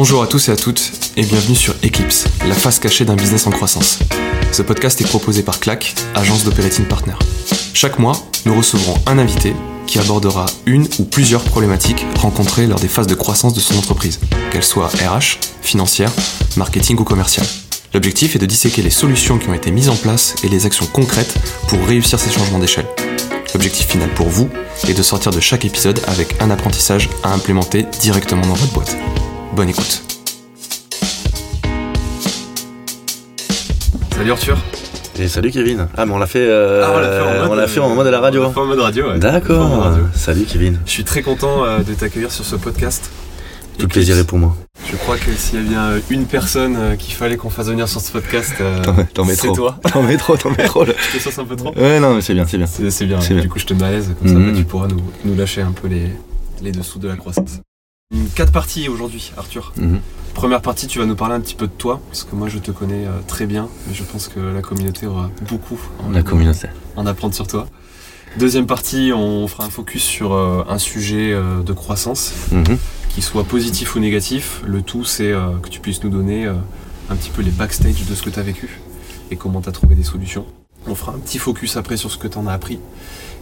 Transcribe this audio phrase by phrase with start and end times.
[0.00, 3.48] Bonjour à tous et à toutes et bienvenue sur Eclipse, la face cachée d'un business
[3.48, 3.98] en croissance.
[4.52, 7.14] Ce podcast est proposé par CLAC, agence d'operating partner.
[7.74, 8.12] Chaque mois,
[8.46, 9.56] nous recevrons un invité
[9.88, 14.20] qui abordera une ou plusieurs problématiques rencontrées lors des phases de croissance de son entreprise,
[14.52, 16.12] qu'elles soient RH, financière,
[16.56, 17.48] marketing ou commerciale.
[17.92, 20.86] L'objectif est de disséquer les solutions qui ont été mises en place et les actions
[20.86, 21.34] concrètes
[21.66, 22.86] pour réussir ces changements d'échelle.
[23.52, 24.48] L'objectif final pour vous
[24.86, 28.96] est de sortir de chaque épisode avec un apprentissage à implémenter directement dans votre boîte.
[29.54, 30.02] Bonne écoute.
[34.14, 34.58] Salut Arthur.
[35.18, 35.88] Et salut Kevin.
[35.96, 37.80] Ah mais on l'a fait, euh, Ah, on l'a fait en mode, on l'a fait
[37.80, 38.42] en mode à la radio.
[38.42, 39.18] On l'a fait en mode radio, ouais.
[39.18, 39.82] D'accord.
[39.82, 40.04] radio.
[40.14, 40.78] Salut Kevin.
[40.86, 43.10] Je suis très content euh, de t'accueillir sur ce podcast.
[43.78, 44.56] Tout le plaisir est pour moi.
[44.90, 47.88] Je crois que s'il y a bien une personne euh, qu'il fallait qu'on fasse venir
[47.88, 49.56] sur ce podcast, euh, T'en- t'en mets c'est trop.
[49.56, 49.78] toi.
[49.92, 50.84] T'en mets trop, t'en mets trop.
[50.84, 50.92] là.
[51.12, 51.72] Je te sens un peu trop.
[51.76, 52.66] Ouais non mais c'est bien, c'est bien.
[52.66, 53.48] C'est c'est bien, C'est du bien.
[53.48, 54.56] coup je te mets à l'aise, comme ça Mhm.
[54.56, 56.10] tu pourras nous, nous lâcher un peu les,
[56.62, 57.60] les dessous de la croissance.
[58.34, 59.72] Quatre parties aujourd'hui, Arthur.
[59.76, 60.00] Mhm.
[60.34, 62.58] Première partie, tu vas nous parler un petit peu de toi, parce que moi je
[62.58, 65.78] te connais euh, très bien, mais je pense que la communauté aura beaucoup
[66.12, 66.68] La communauté.
[66.96, 67.66] en apprendre sur toi.
[68.38, 72.78] Deuxième partie, on fera un focus sur euh, un sujet euh, de croissance, Mhm.
[73.10, 74.62] qu'il soit positif ou négatif.
[74.64, 78.22] Le tout, c'est que tu puisses nous donner un petit peu les backstage de ce
[78.22, 78.80] que tu as vécu
[79.30, 80.46] et comment tu as trouvé des solutions.
[80.88, 82.78] On fera un petit focus après sur ce que tu en as appris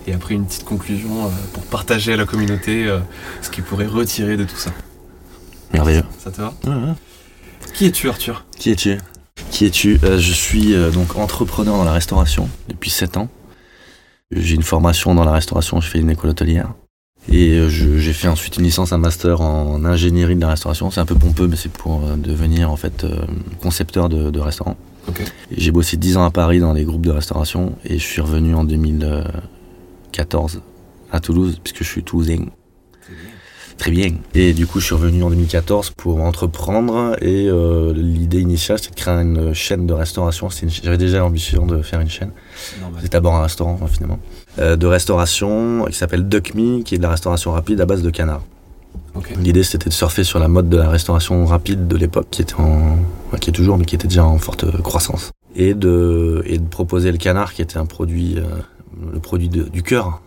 [0.07, 2.99] et après une petite conclusion euh, pour partager à la communauté euh,
[3.43, 4.73] ce qu'ils pourraient retirer de tout ça.
[5.73, 6.05] Merveilleux.
[6.19, 6.95] Ça te va Ouais, ouais.
[7.75, 8.45] Qui es-tu, Arthur?
[8.59, 8.99] Qui es-tu?
[9.51, 9.99] Qui es-tu?
[10.05, 13.29] Euh, Je suis euh, donc entrepreneur dans la restauration depuis 7 ans.
[14.33, 16.73] J'ai une formation dans la restauration, je fais une école hôtelière.
[17.29, 20.93] Et j'ai fait ensuite une licence, un master en ingénierie de la restauration.
[20.93, 23.05] C'est un peu pompeux, mais c'est pour devenir en fait
[23.61, 24.77] concepteur de, de restaurant.
[25.57, 28.55] J'ai bossé 10 ans à Paris dans des groupes de restauration et je suis revenu
[28.55, 30.61] en 2014
[31.13, 32.47] à Toulouse, puisque je suis toulousain.
[33.79, 34.09] Très bien.
[34.35, 37.15] Et du coup, je suis revenu en 2014 pour entreprendre.
[37.21, 40.49] Et euh, l'idée initiale, c'était de créer une chaîne de restauration.
[40.63, 42.31] Une- J'avais déjà l'ambition de faire une chaîne.
[43.03, 44.19] C'est d'abord un restaurant, hein, finalement.
[44.59, 48.03] Euh, de restauration qui s'appelle Duck Me, qui est de la restauration rapide à base
[48.03, 48.43] de canard.
[49.43, 52.55] L'idée, c'était de surfer sur la mode de la restauration rapide de l'époque, qui était
[52.55, 52.97] en,
[53.29, 55.31] enfin, qui est toujours, mais qui était déjà en forte croissance.
[55.55, 58.43] Et de, et de proposer le canard, qui était un produit, euh,
[59.13, 60.21] le produit de- du cœur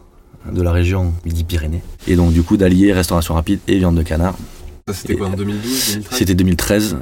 [0.52, 1.84] de la région Midi-Pyrénées.
[2.08, 4.36] Et donc, du coup, d'allier restauration rapide et viande de canard.
[4.88, 6.98] Ça, c'était quoi en 2012 2013 C'était 2013.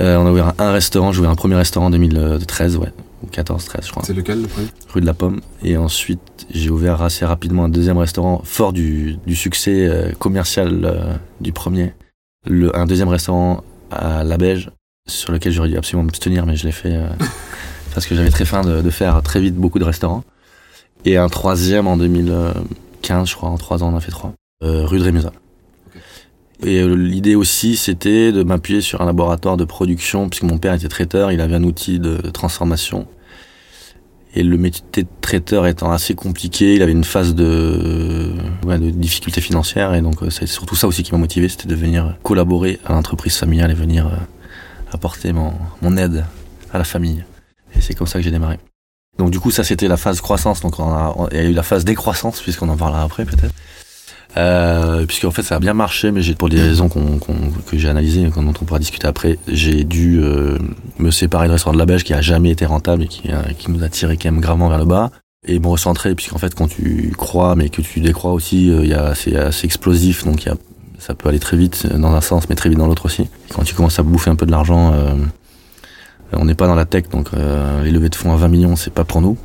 [0.00, 2.92] Euh, on a ouvert un, un restaurant, j'ai ouvert un premier restaurant en 2013, ouais.
[3.24, 4.02] Ou 14, 13, je crois.
[4.06, 4.68] C'est lequel le premier?
[4.92, 5.40] Rue de la Pomme.
[5.62, 6.20] Et ensuite,
[6.50, 11.52] j'ai ouvert assez rapidement un deuxième restaurant, fort du, du succès euh, commercial euh, du
[11.52, 11.94] premier.
[12.48, 14.70] Le, un deuxième restaurant à La Beige,
[15.06, 17.08] sur lequel j'aurais dû absolument m'abstenir, mais je l'ai fait euh,
[17.94, 20.24] parce que j'avais très faim de, de faire très vite beaucoup de restaurants.
[21.04, 24.32] Et un troisième en 2015, je crois, en trois ans, on en a fait trois.
[24.62, 25.32] Euh, rue de Rémusat.
[26.64, 30.72] Et euh, l'idée aussi, c'était de m'appuyer sur un laboratoire de production, puisque mon père
[30.74, 33.08] était traiteur, il avait un outil de transformation.
[34.36, 38.32] Et le métier de traiteur étant assez compliqué, il avait une phase de,
[38.64, 41.74] ouais, de difficultés financières, et donc c'est surtout ça aussi qui m'a motivé, c'était de
[41.74, 44.10] venir collaborer à l'entreprise familiale et venir euh,
[44.92, 46.24] apporter mon, mon aide
[46.72, 47.24] à la famille.
[47.76, 48.58] Et c'est comme ça que j'ai démarré.
[49.18, 50.76] Donc du coup, ça c'était la phase croissance, donc
[51.30, 53.54] il y a eu la phase décroissance, puisqu'on en parlera après peut-être.
[54.38, 58.48] Euh, puisqu'en fait ça a bien marché, mais pour des raisons que j'ai analysées, dont
[58.48, 60.58] on pourra discuter après, j'ai dû euh,
[60.98, 63.30] me séparer du restaurant de la Belge qui a jamais été rentable et qui,
[63.68, 65.10] nous a tiré quand même gravement vers le bas.
[65.46, 69.36] Et me recentrer, puisqu'en fait quand tu crois mais que tu décrois aussi, euh, c'est
[69.36, 70.54] assez explosif, donc il a,
[71.04, 73.28] ça peut aller très vite dans un sens, mais très vite dans l'autre aussi.
[73.54, 75.14] Quand tu commences à bouffer un peu de l'argent, euh,
[76.32, 78.76] on n'est pas dans la tech, donc euh, les levées de fonds à 20 millions,
[78.76, 79.36] c'est pas pour nous.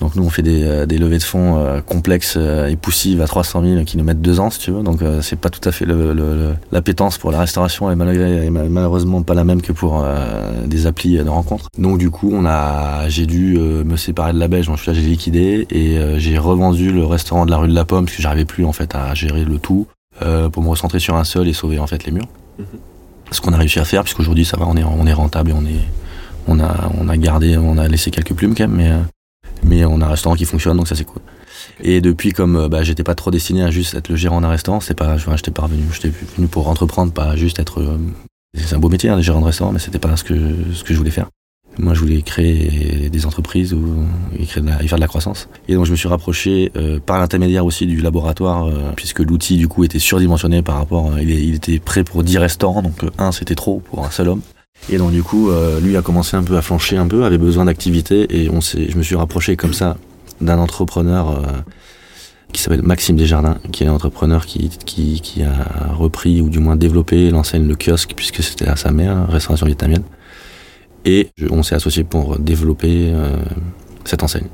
[0.00, 3.20] Donc nous on fait des, euh, des levées de fonds euh, complexes euh, et poussives
[3.20, 4.82] à 300 000 qui nous mettent deux ans si tu veux.
[4.84, 9.34] Donc c'est pas tout à fait le, le- l'appétence pour la restauration et malheureusement pas
[9.34, 10.04] la même que pour
[10.66, 11.66] des applis de rencontres.
[11.78, 15.00] Donc du coup on a j'ai dû me séparer de la Belge, donc là j'ai
[15.02, 18.44] liquidé et j'ai revendu le restaurant de la rue de la Pomme parce que j'arrivais
[18.44, 19.88] plus en fait à gérer le tout
[20.22, 22.28] euh, pour me recentrer sur un seul et sauver en fait les murs.
[22.58, 22.66] Mhm.
[23.30, 25.52] Ce qu'on a réussi à faire puisqu'aujourd'hui ça va on est on est rentable et
[25.52, 25.84] on est
[26.46, 29.00] on a on a gardé on a laissé quelques plumes quand même mais euh,
[29.62, 31.20] mais on a un restaurant qui fonctionne donc ça c'est cool
[31.82, 34.48] et depuis comme euh, bah, j'étais pas trop destiné à juste être le gérant d'un
[34.48, 37.98] restaurant c'est pas je j'étais pas revenu j'étais venu pour entreprendre pas juste être
[38.54, 40.34] c'est un beau métier hein, le gérant de restaurant mais c'était pas ce que
[40.72, 41.28] ce que je voulais faire
[41.78, 44.04] moi je voulais créer des entreprises ou
[44.38, 47.86] et, faire de la croissance et donc je me suis rapproché euh, par l'intermédiaire aussi
[47.86, 52.04] du laboratoire euh, puisque l'outil du coup était surdimensionné par rapport euh, il, était prêt
[52.04, 54.42] pour 10 restaurants donc un c'était trop pour un seul homme
[54.90, 55.50] et donc du coup,
[55.82, 59.02] lui a commencé un peu à flancher un peu, avait besoin d'activité et je me
[59.02, 59.96] suis rapproché comme ça
[60.40, 61.42] d'un entrepreneur
[62.52, 66.60] qui s'appelle Maxime Desjardins, qui est un entrepreneur qui, qui, qui, a repris ou du
[66.60, 70.04] moins développé l'enseigne Le Kiosque, puisque c'était à sa mère, restauration vietnamienne.
[71.04, 73.36] Et on s'est associé pour développer euh,
[74.04, 74.48] cette enseigne.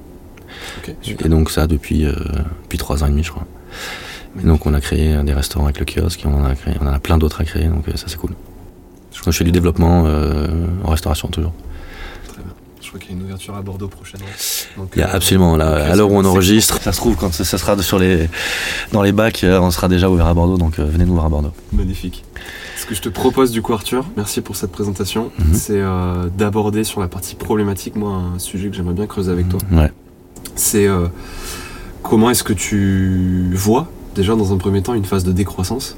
[1.06, 2.14] Et donc ça depuis, euh,
[2.62, 3.46] depuis trois ans et demi, je crois.
[4.42, 6.74] Et donc on a créé des restaurants avec le kiosque, et on en a, créé,
[6.80, 8.32] on en a plein d'autres à créer, donc euh, ça c'est cool.
[9.12, 10.48] Je fais du développement euh,
[10.82, 11.52] en restauration toujours.
[12.28, 12.52] Très bien.
[12.82, 14.26] Je crois qu'il y a une ouverture à Bordeaux prochainement.
[14.76, 17.16] Donc, Il y a euh, absolument, là, à l'heure où on enregistre, ça se trouve
[17.16, 18.28] quand ça, sera sur les,
[18.92, 21.52] dans les bacs, on sera déjà ouvert à Bordeaux, donc venez nous voir à Bordeaux.
[21.72, 22.24] Magnifique.
[22.76, 25.54] Ce que je te propose du coup Arthur, merci pour cette présentation, Mhm.
[25.54, 29.48] c'est euh, d'aborder sur la partie problématique, moi un sujet que j'aimerais bien creuser avec
[29.48, 29.60] toi.
[29.72, 29.90] Ouais.
[30.56, 31.06] C'est euh,
[32.02, 35.96] comment est-ce que tu vois déjà dans un premier temps une phase de décroissance?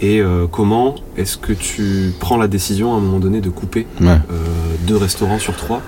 [0.00, 3.86] Et euh, comment est-ce que tu prends la décision à un moment donné de couper
[4.00, 4.08] Ouais.
[4.30, 4.44] euh,
[4.86, 5.82] deux restaurants sur trois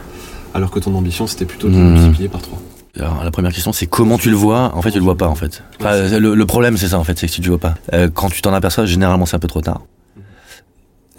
[0.53, 1.93] alors que ton ambition c'était plutôt de Mhm.
[1.93, 2.59] multiplier par trois?
[2.99, 4.73] Alors, la première question, c'est comment tu le vois?
[4.75, 5.63] En fait, tu le vois pas, en fait.
[5.81, 7.75] Le, problème, c'est ça, en fait, c'est que si tu le vois pas.
[7.93, 9.83] Euh, quand tu t'en aperçois, généralement, c'est un peu trop tard.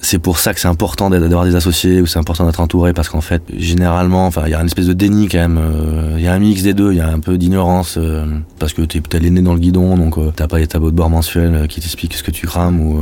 [0.03, 3.07] C'est pour ça que c'est important d'avoir des associés ou c'est important d'être entouré parce
[3.07, 5.59] qu'en fait, généralement, enfin, il y a une espèce de déni quand même.
[5.59, 6.91] euh, Il y a un mix des deux.
[6.91, 8.25] Il y a un peu d'ignorance euh,
[8.57, 10.95] parce que t'es peut-être nez dans le guidon, donc euh, t'as pas les tableaux de
[10.95, 13.00] bord mensuels qui t'expliquent ce que tu crames ou.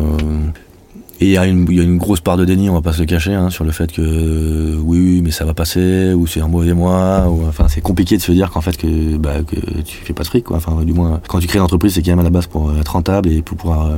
[1.21, 1.37] Euh, et il y, y
[1.79, 3.71] a une grosse part de déni, on va pas se le cacher, hein, sur le
[3.71, 7.67] fait que euh, oui, mais ça va passer, ou c'est un mauvais mois, ou enfin
[7.67, 10.45] c'est compliqué de se dire qu'en fait que, bah, que tu fais pas de fric,
[10.45, 10.57] quoi.
[10.57, 12.75] Enfin, du moins, quand tu crées une entreprise, c'est quand même à la base pour
[12.77, 13.97] être rentable et pour pouvoir euh,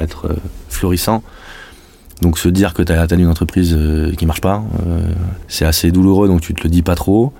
[0.00, 0.36] être euh,
[0.68, 1.22] florissant.
[2.22, 5.00] Donc se dire que tu as atteint une entreprise euh, qui marche pas, euh,
[5.48, 7.32] c'est assez douloureux, donc tu te le dis pas trop.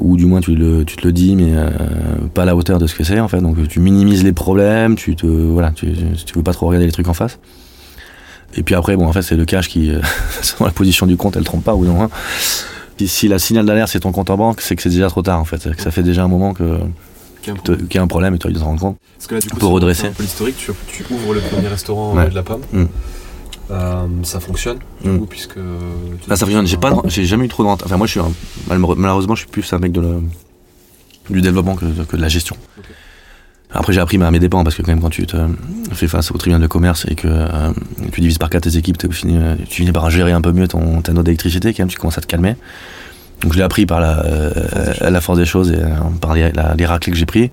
[0.00, 1.68] Ou du moins tu, le, tu te le dis, mais euh,
[2.34, 3.40] pas à la hauteur de ce que c'est en fait.
[3.40, 5.92] Donc tu minimises les problèmes, tu te voilà, tu,
[6.26, 7.38] tu veux pas trop regarder les trucs en face.
[8.56, 10.00] Et puis après, bon, en fait, c'est le cash qui, euh,
[10.42, 12.02] selon la position du compte, elle trompe pas ou non.
[12.02, 12.10] hein.
[13.06, 15.40] Si la signal d'alerte c'est ton compte en banque, c'est que c'est déjà trop tard
[15.40, 15.74] en fait.
[15.74, 16.78] Que ça fait déjà un moment que
[17.42, 18.96] qu'il y a un problème et tu dois te rendre compte.
[19.18, 20.06] Parce que là, du coup, Pour redresser.
[20.06, 22.22] un peu l'historique, tu, tu ouvres le premier restaurant Ouais.
[22.22, 22.62] euh, de la pomme.
[22.72, 22.84] Mm.
[23.70, 25.18] Euh, ça fonctionne, du Mm.
[25.18, 25.56] coup, puisque.
[25.56, 25.78] euh,
[26.28, 26.66] ça fonctionne.
[26.66, 27.82] J'ai pas, j'ai jamais eu trop de rente.
[27.84, 30.20] Enfin, moi, je suis un- malheureusement, je suis plus un mec de
[31.30, 32.56] du développement que, que de la gestion.
[33.74, 35.36] Après, j'ai appris à mes dépens parce que quand même, quand tu te
[35.92, 37.72] fais face au tribunal de commerce et que euh,
[38.12, 41.02] tu divises par quatre tes équipes, euh, tu finis par gérer un peu mieux ton
[41.02, 41.74] ta note d'électricité.
[41.74, 42.56] Quand même, tu commences à te calmer.
[43.42, 45.88] Donc, je l'ai appris par la, euh, la force des choses et euh,
[46.20, 47.50] par raclés que j'ai pris.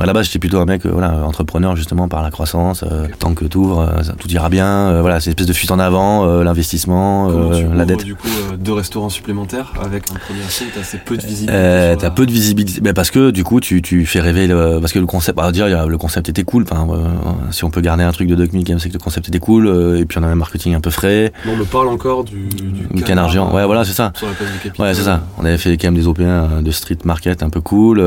[0.00, 2.82] À la base, j'étais plutôt un mec, euh, voilà, entrepreneur justement par la croissance.
[2.90, 3.06] euh.
[3.18, 4.66] Tant que t'ouvres, euh, tout ira bien.
[4.66, 8.04] euh, voilà, c'est une espèce de fuite en avant, euh, l'investissement, tu euh, la dette.
[8.04, 11.52] du coup euh, deux restaurants supplémentaires avec un premier assaut, t'as assez peu de visibilité.
[11.54, 14.78] Euh, t'as peu de visibilité, mais parce que du coup tu, tu fais rêver le,
[14.80, 16.64] parce que le concept, à dire a- le concept était cool.
[16.70, 17.04] Enfin, euh,
[17.50, 19.28] si on peut garder un truc de Duck Me, quand même, c'est que le concept
[19.28, 19.66] était cool.
[19.66, 22.48] euh, et puis on avait un marketing un peu frais, on me parle encore du,
[22.48, 23.54] du du canard géant.
[23.54, 24.12] Ouais, voilà, c'est ça.
[24.16, 24.86] Sur la place du Capitole.
[24.86, 25.22] Ouais, c'est ça.
[25.38, 28.00] On avait fait quand même des OP1 euh, de street market un peu cool.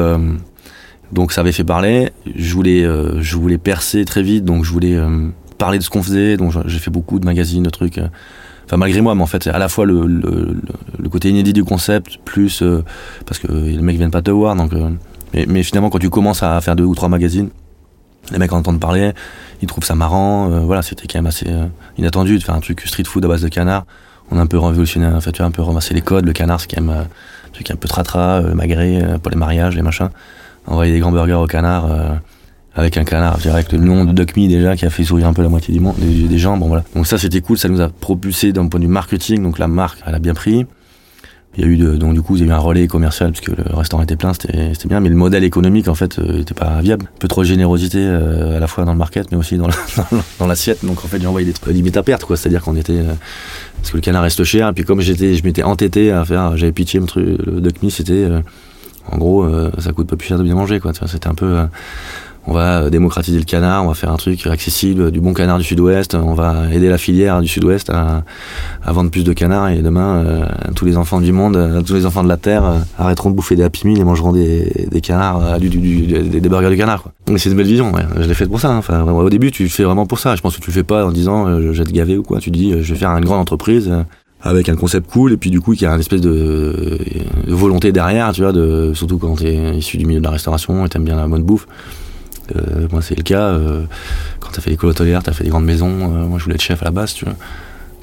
[1.13, 2.11] Donc ça avait fait parler.
[2.35, 5.89] Je voulais, euh, je voulais percer très vite, donc je voulais euh, parler de ce
[5.89, 6.37] qu'on faisait.
[6.37, 7.97] Donc j'ai fait beaucoup de magazines, de trucs.
[7.97, 8.07] euh,
[8.65, 10.61] Enfin malgré moi, mais en fait à la fois le, le, le-
[10.97, 12.81] le côté inédit du concept, plus euh,
[13.25, 14.55] parce que les mecs viennent pas te voir.
[14.55, 14.71] Donc,
[15.47, 17.49] mais, finalement quand tu commences à faire deux ou trois magazines,
[18.31, 19.11] les mecs en entendent parler,
[19.61, 20.47] ils trouvent ça marrant.
[20.61, 21.47] voilà, c'était quand même assez
[21.97, 23.85] inattendu de faire un truc street food à base de canard.
[24.31, 26.25] On a un peu révolutionné, en fait, un peu ramassé les codes.
[26.25, 27.05] Le canard, c'est quand même un
[27.51, 30.09] truc un peu tratra, magré euh, pour les mariages, les machins.
[30.67, 32.09] Envoyer des grands burgers au canard euh,
[32.75, 35.03] avec un canard, je dirais, avec le nom de Duck Me déjà qui a fait
[35.03, 36.57] sourire un peu la moitié du monde, des, gens.
[36.57, 36.83] Bon voilà.
[36.95, 39.43] Donc ça c'était cool, ça nous a propulsé d'un point de vue marketing.
[39.43, 40.65] Donc la marque, elle a bien pris.
[41.55, 43.31] Il y a eu de, donc du coup il y a eu un relais commercial
[43.31, 46.55] puisque le restaurant était plein, c'était bien, mais le modèle économique en fait euh, était
[46.55, 47.05] pas viable.
[47.15, 49.67] Un peu trop de générosité euh, à la fois dans le market mais aussi dans
[49.67, 50.83] la- dans la- dans l'assiette.
[50.83, 53.13] Donc en fait j'ai envoyé des trucs limite à perte quoi, c'est-à-dire qu'on était euh,
[53.77, 56.57] parce que le canard reste cher et puis comme j'étais je m'étais entêté à faire,
[56.57, 58.39] j'avais pitché mon truc, le duck me c'était euh,
[59.11, 60.91] en gros euh, ça coûte pas plus cher de bien manger quoi.
[61.07, 61.65] C'était un peu euh,
[62.45, 65.63] on va démocratiser le canard, on va faire un truc accessible, du bon canard du
[65.63, 68.23] sud-ouest, on va aider la filière du sud-ouest à,
[68.83, 70.45] à vendre plus de canards et demain euh,
[70.75, 73.35] tous les enfants du monde, euh, tous les enfants de la terre euh, arrêteront de
[73.37, 76.75] bouffer des Happy et mangeront des, des canards, euh, du, du- du- des, burgers de
[76.75, 77.03] canard.
[77.03, 77.13] Quoi.
[77.29, 78.01] Mais c'est une belle vision, ouais.
[78.17, 78.71] je l'ai fait pour ça.
[78.73, 78.77] hein.
[78.79, 80.83] Enfin, au début tu le fais vraiment pour ça, je pense que tu le fais
[80.83, 82.99] pas en disant euh, je vais te gaver ou quoi, tu dis euh, je vais
[82.99, 83.89] faire une grande entreprise.
[84.43, 86.99] Avec un concept cool et puis du coup qui a une espèce de,
[87.47, 90.85] de volonté derrière tu vois de surtout quand t'es issu du milieu de la restauration
[90.85, 91.65] et t'aimes bien la bonne bouffe
[92.57, 93.47] euh, moi, c'est le cas.
[93.47, 93.85] euh,
[94.41, 95.87] quand t'as fait l'école hôtelière, t'as fait des grandes maisons.
[95.87, 97.35] euh, moi, je voulais être chef à la base, tu vois.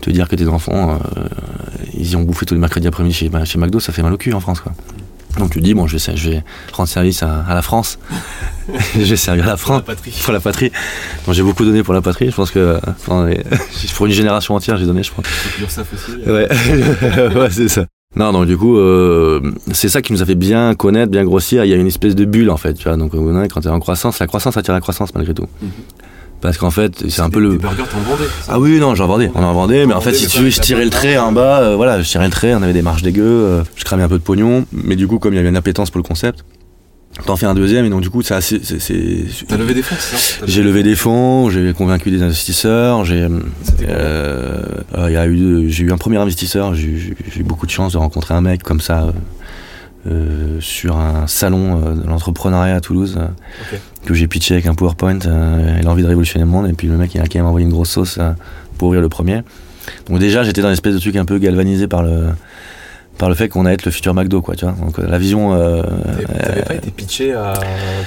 [0.00, 1.24] Te dire que tes enfants, euh,
[1.92, 4.16] ils y ont bouffé tous les mercredis après-midi chez, chez McDo, ça fait mal au
[4.16, 4.72] cul en France, quoi.
[5.38, 7.98] Donc tu dis, bon, je vais, je vais rendre service à, à la France.
[8.94, 10.12] je vais servir la La France patrie.
[10.22, 10.70] pour la patrie.
[11.26, 12.30] Donc j'ai beaucoup donné pour la patrie.
[12.30, 13.28] Je pense que euh, enfin,
[13.96, 15.10] pour une génération entière, j'ai donné, je
[15.94, 16.20] aussi.
[16.26, 16.46] euh,
[17.32, 17.86] Ouais, ouais c'est ça.
[18.16, 19.40] Non, donc du coup, euh,
[19.72, 21.64] c'est ça qui nous a fait bien connaître, bien grossir.
[21.64, 22.96] Il y a une espèce de bulle en fait, tu vois.
[22.96, 25.46] Donc quand tu es en croissance, la croissance attire la croissance malgré tout.
[25.62, 25.70] Mhm.
[26.40, 27.50] Parce qu'en fait, c'est un Des- peu le.
[27.50, 30.14] Des burgers, t'en vendais Ah oui, non, j'en vendais, on en vendait, mais en fait,
[30.14, 31.28] si tu veux, je tirais le trait marge.
[31.28, 33.84] en bas, euh, voilà, je tirais le trait, on avait des marges dégueu, euh, je
[33.84, 35.98] cramais un peu de pognon, mais du coup, comme il y avait une appétence pour
[35.98, 36.44] le concept,
[37.26, 38.58] t'en fais un deuxième, et donc du coup, c'est assez.
[39.48, 43.20] T'as levé des fonds, c'est J'ai levé des fonds, j'ai convaincu des investisseurs, j'ai.
[43.22, 44.62] Euh,
[44.96, 47.98] euh, eu, j'ai eu un premier investisseur, j'ai eu j'ai eu beaucoup de chance de
[47.98, 49.12] rencontrer un mec comme ça
[50.06, 53.76] euh, sur un salon euh, de l'entrepreneuriat à Toulouse euh,
[54.06, 55.18] que j'ai pitché avec un PowerPoint.
[55.26, 57.36] euh, il a envie de révolutionner le monde et puis le mec il a quand
[57.38, 58.32] même envoyé une grosse sauce euh,
[58.78, 59.42] pour ouvrir le premier.
[60.08, 62.28] Donc déjà j'étais dans une espèce de truc un peu galvanisé par le
[63.18, 64.74] par le fait qu'on allait être le futur McDo quoi tu vois.
[64.74, 65.82] Donc la vision euh,
[66.42, 67.52] T'avais pas été pitché à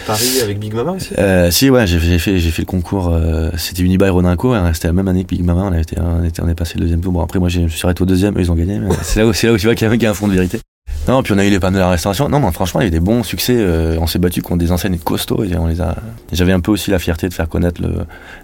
[0.08, 1.10] Paris avec Big Mama aussi?
[1.20, 4.72] Euh, si ouais j'ai j'ai fait j'ai fait le concours euh, c'était Unibail Rodinco hein,
[4.74, 6.76] c'était la même année que Big Mama on, a été, on, était, on est passé
[6.76, 8.80] le deuxième tour bon après moi je suis arrêté au deuxième eux ils ont gagné
[8.80, 10.34] mais c'est là où c'est là où tu vois qu'il y a un fond de
[10.34, 10.60] vérité
[11.08, 12.86] non puis on a eu les panneaux de la restauration non mais franchement il y
[12.86, 15.82] a eu des bons succès euh, on s'est battu contre des enseignes costauds on les
[15.82, 15.96] a
[16.32, 17.82] j'avais un peu aussi la fierté de faire connaître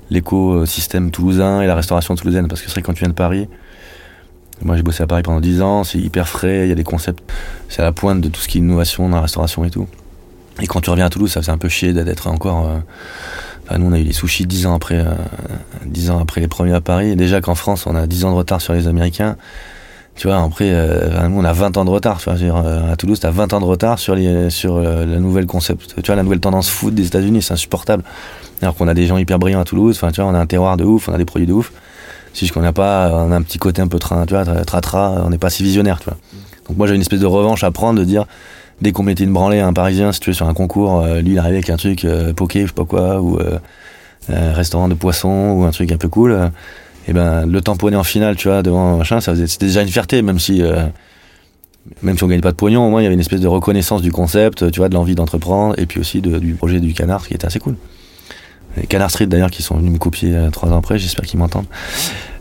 [0.10, 3.48] l'écosystème toulousain et la restauration toulousaine parce que c'est vrai quand tu viens de Paris
[4.62, 6.84] moi j'ai bossé à Paris pendant 10 ans c'est hyper frais il y a des
[6.84, 7.24] concepts
[7.70, 9.88] c'est à la pointe de tout ce qui est innovation dans la restauration et tout
[10.62, 12.68] et quand tu reviens à Toulouse, ça faisait un peu chier d'être encore.
[12.68, 12.78] euh,
[13.66, 15.13] Enfin, nous, on a eu les sushis 10 ans après, euh,
[15.86, 17.16] 10 ans après les premiers à Paris.
[17.16, 19.38] Déjà qu'en France, on a 10 ans de retard sur les Américains.
[20.16, 22.18] Tu vois, après, euh, on a 20 ans de retard.
[22.18, 25.06] Tu vois, je euh, à Toulouse, t'as 20 ans de retard sur, les, sur euh,
[25.06, 25.96] la nouvelle concept.
[25.96, 28.04] Tu vois, la nouvelle tendance food des États-Unis, c'est insupportable.
[28.62, 29.96] Alors qu'on a des gens hyper brillants à Toulouse.
[29.98, 31.72] Enfin, tu vois, on a un terroir de ouf, on a des produits de ouf.
[32.34, 34.63] Juste qu'on n'a pas, on a un petit côté un peu train, tu vois, tra-
[34.63, 36.18] tra-tra, on n'est pas si visionnaire, tu vois.
[36.68, 38.25] Donc moi, j'ai une espèce de revanche à prendre de dire,
[38.82, 41.22] dès qu'on mettait une branlée à un Parisien, si tu veux, sur un concours, euh,
[41.22, 43.58] lui, il arrivait avec un truc euh, poké, je sais pas quoi, ou euh,
[44.30, 46.51] euh, restaurant de poisson, ou un truc un peu cool.
[47.10, 49.88] Et ben, le tamponner en finale, tu vois, devant machin, ça faisait, c'était déjà une
[49.89, 50.86] fierté, même si, euh,
[52.04, 53.48] même si on gagnait pas de pognon, au moins il y avait une espèce de
[53.48, 56.94] reconnaissance du concept, tu vois, de l'envie d'entreprendre, et puis aussi de- du projet du
[56.94, 57.75] canard, qui était assez cool.
[58.78, 61.39] Les Canard Street d'ailleurs, qui sont venus me copier euh, trois ans après, j'espère qu'ils
[61.39, 61.66] m'entendent.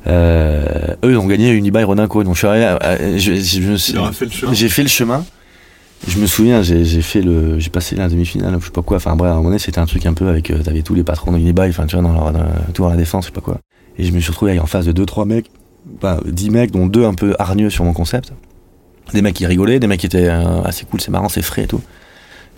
[0.07, 3.77] Euh, eux, ils ont gagné Unibail Rodinco, donc je suis arrivé, à- à- je, je
[4.53, 5.25] j'ai fait le chemin.
[6.07, 8.99] Je me souviens, j'ai j'ai fait le, j'ai passé la demi-finale, je sais pas quoi.
[8.99, 10.95] Enfin bref, à un moment donné, c'était un truc un peu avec, euh, t'avais tous
[10.95, 13.29] les patrons de Unibail, enfin tu vois, dans leur dans, tout à la défense, je
[13.31, 13.59] sais pas quoi.
[13.99, 15.51] Et je me suis retrouvé en face de deux, trois mecs,
[16.01, 18.33] bah, dix mecs, dont deux un peu hargneux sur mon concept.
[19.13, 21.65] Des mecs qui rigolaient, des mecs qui étaient euh, assez cool, c'est marrant, c'est frais
[21.65, 21.81] et tout.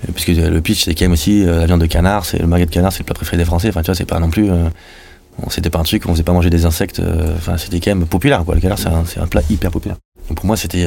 [0.09, 2.38] Euh, Puisque euh, le pitch, c'est quand même aussi euh, la viande de canard, c'est
[2.38, 3.68] le magret de canard, c'est le plat préféré des Français.
[3.68, 4.49] Enfin, tu vois, c'est pas non plus.
[4.49, 7.00] bon, c'était pas un truc, on faisait pas manger des insectes.
[7.37, 8.54] Enfin, c'était quand même populaire, quoi.
[8.54, 9.97] Le canard, c'est un, plat hyper populaire.
[10.28, 10.87] Donc pour moi, c'était.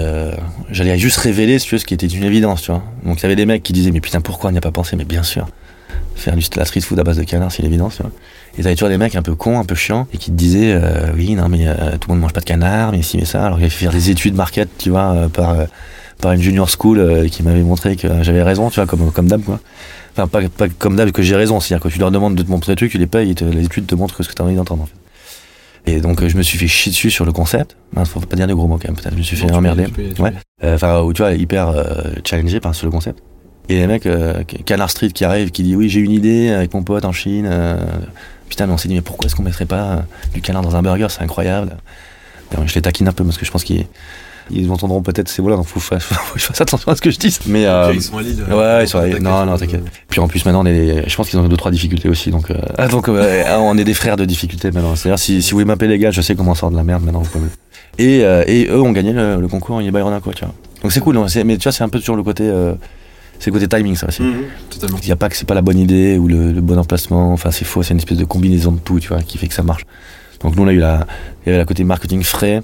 [0.70, 2.84] J'allais juste révéler, ce qui était une évidence, tu vois.
[3.04, 4.72] Donc il y avait des mecs qui disaient, mais putain, pourquoi on n'y a pas
[4.72, 4.96] pensé?
[4.96, 5.48] Mais bien sûr.
[6.16, 8.12] Faire du la street food à base de canard, c'est une évidence, tu vois.
[8.58, 10.74] Et t'avais toujours des mecs un peu cons, un peu chiants, et qui te disaient,
[10.74, 13.26] euh, oui, non, mais euh, tout le monde mange pas de canard, mais si, mais
[13.26, 13.46] ça.
[13.46, 15.66] Alors il avait fait faire des études market, tu vois, euh, par, euh,
[16.22, 19.28] par une junior school euh, qui m'avait montré que j'avais raison, tu vois, comme, comme
[19.28, 19.60] d'hab, quoi.
[20.16, 22.50] Enfin, pas, pas comme d'hab que j'ai raison, c'est-à-dire que tu leur demandes de te
[22.52, 24.42] montrer des trucs, tu les payes, et te- les études te montrent ce que tu
[24.42, 24.94] as envie d'entendre, en fait.
[25.92, 27.76] Et donc, euh, je me suis fait chier dessus sur le concept.
[27.94, 29.14] Mince, faut pas dire des gros mots quand même, peut-être.
[29.14, 29.86] Je me suis fait Non, tu peux- emmerder.
[29.88, 30.32] peux- Ouais.
[30.64, 31.84] Euh, Enfin, où tu vois, hyper euh,
[32.24, 33.20] challengé par sur le concept.
[33.68, 36.74] Et les mecs, euh, Canard Street qui arrive, qui dit oui, j'ai une idée avec
[36.74, 37.46] mon pote en Chine.
[38.54, 39.98] Euh, putain, mais on s'est dit, mais pourquoi est-ce qu'on mettrait pas euh,
[40.34, 41.08] du canard dans un burger?
[41.10, 41.76] C'est incroyable.
[42.68, 43.86] Je les taquine un peu parce que je pense qu'ils
[44.52, 47.02] ils entendront peut-être ces mots-là, donc faut, fa- faut que je fasse attention à ce
[47.02, 47.36] que je dis.
[47.48, 48.44] Mais euh, Ils sont à Lille.
[48.52, 49.18] ouais, ils sont à Lille.
[49.22, 49.84] Non, non, t'inquiète.
[50.08, 52.52] puis en plus maintenant, on est, je pense qu'ils ont deux trois difficultés aussi, donc
[52.52, 54.96] euh, ah, donc euh, on est des frères de difficultés maintenant.
[54.96, 56.84] C'est-à-dire si, si vous voulez m'appeler les gars, je sais comment on sort de la
[56.84, 57.22] merde maintenant.
[57.22, 57.46] Vous pouvez.
[57.46, 57.50] me-
[57.98, 60.54] Et, euh, et eux ont gagné le, le concours Unibail Rodinco, tu vois.
[60.84, 62.74] Donc c'est cool, c'est- mais tu vois, c'est un peu toujours le côté, euh,
[63.44, 64.22] c'est le côté timing ça aussi.
[64.22, 64.98] Mhm, Totalement.
[65.02, 67.34] Il n'y a pas que c'est pas la bonne idée ou le, le bon emplacement,
[67.34, 69.54] enfin c'est faux, c'est une espèce de combinaison de tout, tu vois, qui fait que
[69.54, 69.84] ça marche.
[70.42, 71.06] Donc nous on a eu la,
[71.46, 72.62] il y avait la côté marketing frais,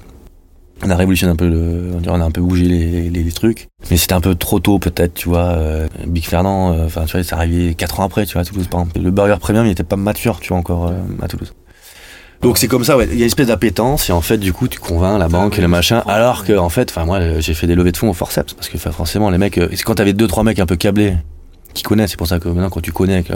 [0.83, 3.67] on a révolutionné un peu le, on a un peu bougé les, les, les trucs,
[3.91, 5.48] mais c'était un peu trop tôt peut-être, tu vois.
[5.57, 8.45] euh, Big Fernand, euh, enfin tu vois, c'est arrivé 4 ans après, tu vois, à
[8.45, 9.00] Toulouse par exemple.
[9.01, 11.53] Le burger premium il était pas mature, tu vois encore euh, à Toulouse.
[12.41, 13.05] Donc c'est comme ça, ouais.
[13.12, 15.58] Il y a une espèce d'appétence et en fait du coup tu convaincs la banque
[15.58, 16.03] et le machin.
[16.08, 18.69] Alors que en fait, enfin moi j'ai fait des levées de fonds au forceps parce
[18.69, 21.15] que forcément les mecs, euh, c'est quand t'avais deux trois mecs un peu câblés
[21.74, 23.34] qui connaissent, c'est pour ça que maintenant quand tu connais que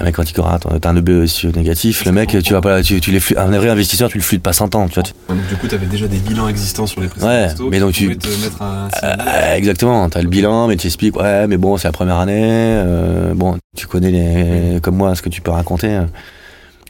[0.00, 3.00] un mec quand il aura t'as un EBE négatif, le mec tu vas pas tu,
[3.00, 5.02] tu les un vrai investisseur tu le flûtes pas 100 ans, tu vois.
[5.04, 7.78] tu- Donc, du coup, t'avais déjà des bilans existants sur les précédents Ouais, restos mais
[7.80, 11.56] donc tu- te mettre un Euh, exactement, t'as le bilan, mais tu expliques, ouais, mais
[11.56, 15.40] bon, c'est la première année, euh, bon, tu connais les, comme moi ce que tu
[15.40, 16.00] peux raconter.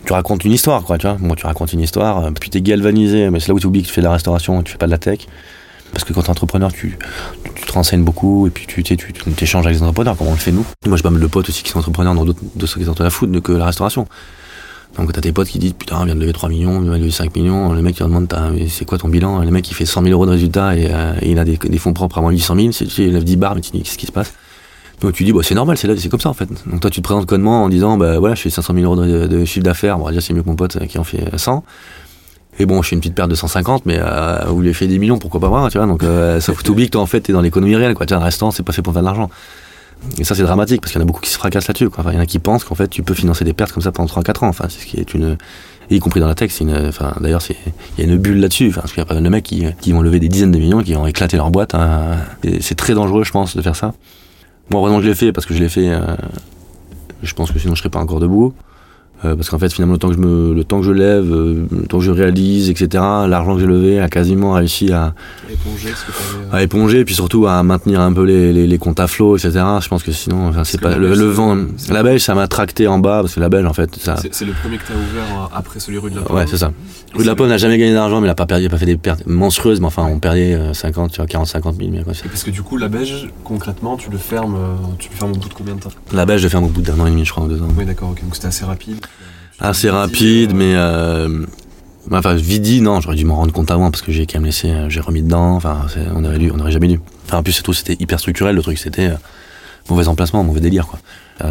[0.04, 1.16] Tu racontes une histoire, quoi, tu vois.
[1.20, 3.82] Bon, tu racontes une histoire, euh, puis t'es galvanisé, mais c'est là où tu oublies
[3.82, 5.20] que tu fais de la restauration, tu fais pas de la tech.
[5.92, 6.98] Parce que quand t'es entrepreneur, tu,
[7.44, 10.16] tu, tu te renseignes beaucoup, et puis tu tu- tu tu t'échanges avec les entrepreneurs,
[10.16, 10.66] comme on le fait nous?
[10.86, 13.04] Moi, j'ai pas mal de potes aussi qui sont entrepreneurs dans d'autres d'autres secteurs de
[13.04, 14.06] la food que la restauration.
[14.96, 16.92] Donc t'as tes potes qui disent putain, on vient de lever 3 millions, on vient
[16.92, 17.72] de lever 5 millions.
[17.72, 18.34] Le mec qui leur demande
[18.68, 19.40] c'est quoi ton bilan?
[19.44, 21.92] Le mec il fait 100 000 euros de résultats et, euh, il a des, fonds
[21.92, 22.70] propres à moins 800 000.
[22.98, 24.32] Il lève 10 bars, mais tu dis qu'est-ce qui se passe?
[25.00, 26.48] Donc tu dis bah, c'est normal, c'est c'est comme ça en fait.
[26.66, 28.96] Donc toi tu te présentes connement en disant bah voilà je fais 500 000 euros
[28.96, 31.64] de, chiffre d'affaires, bon déjà c'est mieux que mon pote qui en fait 100.
[32.60, 34.98] Et bon, je fais une petite perte de 150, mais euh, vous lui fait des
[34.98, 35.86] millions, pourquoi pas moi, tu vois.
[35.86, 38.04] Donc, euh, fout oublier que toi, en fait, t'es dans l'économie réelle, quoi.
[38.04, 39.30] Tu un restant, c'est pas fait pour faire de l'argent.
[40.18, 42.04] Et ça, c'est dramatique, parce qu'il y en a beaucoup qui se fracassent là-dessus, quoi.
[42.08, 43.92] il y en a qui pensent qu'en fait, tu peux financer des pertes comme ça
[43.92, 44.48] pendant 3-4 ans.
[44.48, 45.36] Enfin, c'est ce qui est une.
[45.90, 48.68] Y compris dans la tech, une, enfin, d'ailleurs, il y a une bulle là-dessus.
[48.68, 50.50] Enfin, parce qu'il y a pas mal de mecs qui, qui vont lever des dizaines
[50.50, 51.74] de millions, qui vont éclater leur boîte.
[51.74, 52.16] Hein.
[52.60, 53.94] c'est très dangereux, je pense, de faire ça.
[54.70, 55.88] Moi, heureusement que je l'ai fait, parce que je l'ai fait.
[55.88, 56.16] Euh,
[57.22, 58.54] je pense que sinon, je serais pas encore debout.
[59.24, 61.32] Euh, parce qu'en fait, finalement, le temps que je, me, le temps que je lève,
[61.32, 65.12] euh, le temps que je réalise, etc., l'argent que j'ai levé a quasiment réussi à
[65.50, 69.00] éponger, ce que à éponger, puis surtout à maintenir un peu les, les, les comptes
[69.00, 69.50] à flot, etc.
[69.80, 71.56] Je pense que sinon, enfin, c'est pas le, le vent.
[71.88, 74.16] La belge, ça m'a tracté en bas parce que la belge, en fait, ça.
[74.30, 76.36] C'est le premier que tu as ouvert après celui rue de la Pomme.
[76.36, 76.72] Ouais, c'est ça.
[77.14, 78.70] Rue de la Pomme n'a jamais gagné d'argent, mais il a pas perdu, il a
[78.70, 81.90] pas fait des pertes monstrueuses, mais enfin, on perdait 50, tu vois, 40, 50 000.
[81.90, 85.16] Mais quoi, parce que du coup, la belge, concrètement, tu le fermes, euh, tu le
[85.16, 85.90] fermes au bout de combien de temps?
[86.12, 87.60] La belge, je le ferme au bout d'un an et demi, je crois, ou deux
[87.60, 87.68] ans.
[87.76, 88.22] Oui, d'accord, ok.
[88.22, 88.98] Donc c'était assez rapide
[89.60, 91.44] assez rapide, mais euh,
[92.10, 94.70] enfin Vidi, non, j'aurais dû m'en rendre compte avant parce que j'ai quand même laissé,
[94.70, 95.54] euh, j'ai remis dedans.
[95.56, 97.00] Enfin, on aurait dû, on aurait jamais dû.
[97.26, 98.54] Enfin, en plus, c'est tout, c'était hyper structurel.
[98.54, 99.16] Le truc, c'était euh,
[99.90, 100.98] mauvais emplacement, mauvais délire, quoi.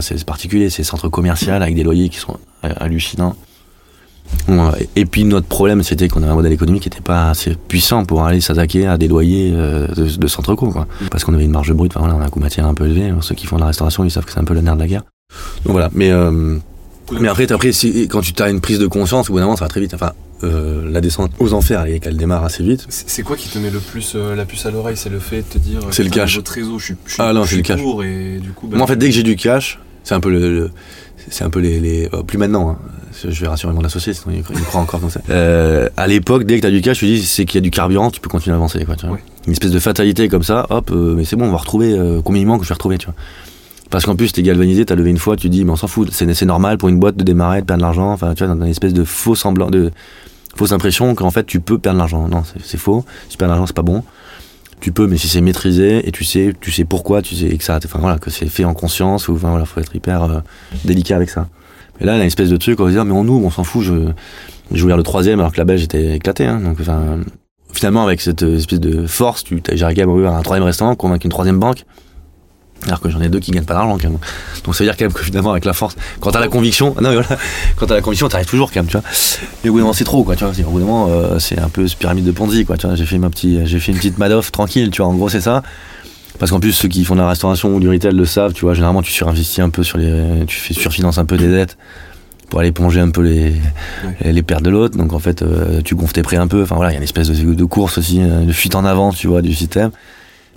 [0.01, 3.37] C'est particulier, c'est centre commercial avec des loyers qui sont hallucinants.
[4.97, 8.03] Et puis notre problème, c'était qu'on avait un modèle économique qui n'était pas assez puissant
[8.03, 10.87] pour aller s'attaquer à des loyers de, centre co, quoi.
[11.09, 12.85] Parce qu'on avait une marge brute, enfin voilà, on a un coût matière un peu
[12.85, 13.13] élevé.
[13.21, 14.81] Ceux qui font de la restauration, ils savent que c'est un peu la nerf de
[14.81, 15.03] la guerre.
[15.63, 16.11] Donc voilà, mais
[17.11, 19.57] mais après, après si, quand tu as une prise de conscience, au bout d'un moment,
[19.57, 19.93] ça va très vite.
[19.93, 22.85] Enfin, euh, la descente aux enfers, elle, elle démarre assez vite.
[22.89, 24.97] C'est quoi qui te met le plus euh, la puce à l'oreille?
[24.97, 25.79] C'est le fait de te dire.
[25.91, 26.33] C'est le cash.
[26.33, 27.79] Je suis, je ah non, c'est le cash.
[28.03, 30.29] Et du coup, bah, Moi, en fait, dès que j'ai du cash, c'est un peu
[30.29, 30.69] le,
[31.29, 32.69] c'est un peu les, les oh, plus maintenant.
[32.69, 32.77] Hein.
[33.23, 35.21] Je vais rassurer mon associé, sinon il, croit encore comme ça.
[35.31, 37.71] Euh, à l'époque, dès que t'as du cash, tu dis c'est qu'il y a du
[37.71, 38.83] carburant, tu peux continuer à avancer.
[38.85, 39.17] Quoi, tu vois.
[39.47, 42.41] Une espèce de fatalité comme ça, hop, euh, mais c'est bon, on va retrouver combien
[42.41, 43.15] il manque, je vais retrouver, tu vois.
[43.89, 46.09] Parce qu'en plus, t'es galvanisé, t'as levé une fois, tu dis, mais on s'en fout,
[46.11, 48.11] c'est normal pour une boîte de démarrer, de perdre de l'argent.
[48.11, 49.91] Enfin, tu vois, dans une espèce de faux semblant, de
[50.55, 52.27] fausse impression qu'en fait, tu peux perdre de l'argent.
[52.27, 53.05] Non, c'est faux.
[53.25, 54.03] Si tu perds de l'argent, c'est pas bon.
[54.79, 57.63] Tu peux, mais si c'est maîtrisé et tu sais, tu sais pourquoi, tu sais que
[57.63, 60.39] ça, enfin voilà, que c'est fait en conscience ou enfin voilà, faut être hyper euh,
[60.85, 61.47] délicat avec ça.
[61.99, 63.41] Mais là, il y a une espèce de truc, on va dire, mais on nous,
[63.43, 63.83] on s'en fout.
[63.83, 64.11] Je,
[64.71, 66.45] je voulais le troisième alors que la belge était éclatée.
[66.45, 67.19] Hein, donc, enfin,
[67.73, 71.25] finalement, avec cette espèce de force, tu as arrivé à ouvrir un troisième restaurant, convaincre
[71.25, 71.85] une troisième banque.
[72.85, 74.19] Alors que j'en ai deux qui gagnent pas d'argent quand même.
[74.63, 76.95] Donc ça veut dire quand même que finalement avec la force, quand t'as la conviction,
[77.01, 77.41] non mais voilà,
[77.75, 79.03] quand t'as la conviction, t'arrives toujours quand même, tu vois.
[79.63, 80.53] Mais au bout d'un moment c'est trop quoi, tu vois.
[80.65, 82.95] Au bout d'un moment euh, c'est un peu ce pyramide de Ponzi quoi, tu vois.
[82.95, 85.11] J'ai fait ma petite, j'ai fait une petite Madoff tranquille, tu vois.
[85.11, 85.63] En gros c'est ça.
[86.39, 88.61] Parce qu'en plus ceux qui font de la restauration ou du retail le savent, tu
[88.61, 88.73] vois.
[88.73, 91.77] Généralement tu surinvestis un peu sur les, tu fais surfinances un peu des dettes
[92.49, 93.53] pour aller plonger un peu les,
[94.23, 94.97] les pertes de l'autre.
[94.97, 96.61] Donc en fait euh, tu gonfles tes prêts un peu.
[96.63, 98.85] Enfin voilà, il y a une espèce de, de course aussi, euh, de fuite en
[98.85, 99.91] avant, tu vois, du système.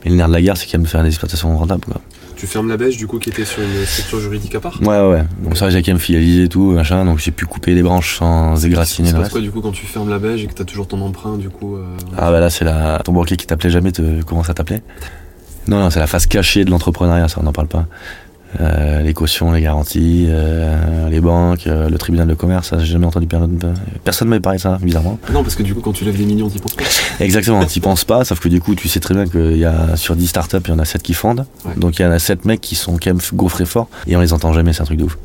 [0.05, 2.01] Mais le nerf de la guerre c'est quand même faire des exploitations rentables quoi.
[2.37, 4.81] Tu fermes la bêche du coup qui était sur une structure juridique à part?
[4.81, 5.25] Ouais ouais.
[5.45, 8.65] Donc ça j'ai quand même fidélisé tout machin donc j'ai pu couper les branches sans
[8.65, 9.31] égratigner reste.
[9.31, 11.51] quoi du coup quand tu fermes la bêche et que t'as toujours ton emprunt du
[11.51, 11.85] coup euh,
[12.17, 14.81] Ah bah là c'est la ton banquier qui t'appelait jamais te commence à t'appeler.
[15.69, 17.87] Non non c'est la face cachée de l'entrepreneuriat ça on n'en parle pas.
[18.59, 23.07] Euh, les cautions, les garanties, euh, les banques, euh, le tribunal de commerce, j'ai jamais
[23.07, 23.29] entendu
[24.05, 25.19] personne ne m'avait parlé de ça, bizarrement.
[25.33, 26.85] Non, parce que du coup, quand tu lèves des millions, t'y penses pas.
[27.21, 29.97] Exactement, t'y penses pas, sauf que du coup, tu sais très bien qu'il y a
[29.97, 31.47] sur 10 startups, il y en a 7 qui fondent.
[31.77, 34.21] Donc il y en a 7 mecs qui sont quand même gaufrés forts et on
[34.21, 35.17] les entend jamais, c'est un truc de ouf.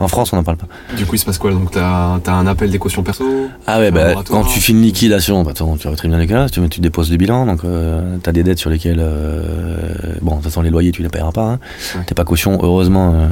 [0.00, 0.66] En France, on n'en parle pas.
[0.96, 1.52] Du coup, il se passe quoi?
[1.52, 3.24] Donc, t'as as un appel des cautions perso?
[3.66, 6.50] Ah ouais, bah, quand tu fais une liquidation, bah, tu vas au tribunal de commerce,
[6.50, 10.36] tu, tu déposes le bilan, donc euh, t'as des dettes sur lesquelles, euh, bon, de
[10.36, 11.42] toute façon, les loyers, tu les paieras pas.
[11.42, 11.58] Hein.
[12.06, 13.12] T'es pas caution, heureusement.
[13.14, 13.28] Euh,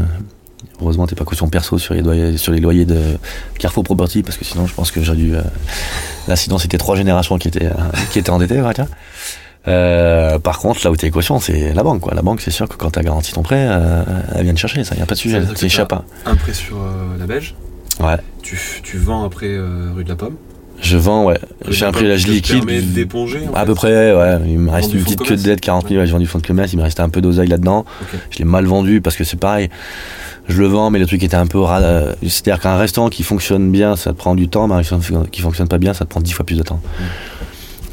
[0.83, 3.01] heureusement, t'es pas caution perso sur les loyers, sur les loyers de
[3.59, 5.33] Carrefour Property, parce que sinon, je pense que j'ai dû.
[6.29, 7.71] là, sinon, c'était trois générations qui étaient,
[8.13, 8.89] qui étaient endettées, ouais, tiens.
[9.69, 12.01] Euh, par contre, là où t'es caution, c'est la banque.
[12.01, 12.15] Quoi.
[12.15, 14.03] La banque, c'est sûr que quand t'as garanti ton prêt, euh,
[14.35, 14.83] elle vient te chercher.
[14.85, 15.43] Ça, y a pas de sujet.
[15.69, 16.05] Ça pas.
[16.25, 17.55] Un prêt sur euh, la Belge.
[18.01, 18.17] Ouais.
[18.43, 19.59] Tu, tu vends après
[19.95, 20.37] rue de la Pomme.
[20.81, 21.39] Je vends, ouais.
[21.69, 22.65] J'ai un prix je liquide.
[22.93, 24.39] d'éponger À peu près, ouais.
[24.47, 26.01] Il me reste une petite queue de dette, 40 000.
[26.01, 26.73] Ouais, j'ai vendu fond de commerce.
[26.73, 27.85] Il me restait un peu d'oseille là-dedans.
[28.31, 29.69] Je l'ai mal vendu parce que c'est pareil.
[30.49, 31.63] Je le vends, mais le truc était un peu.
[32.23, 35.43] C'est-à-dire qu'un restaurant qui fonctionne bien, ça te prend du temps, mais un restaurant qui
[35.43, 36.81] fonctionne pas bien, ça te prend 10 fois plus de temps.
[37.01, 37.05] Mm.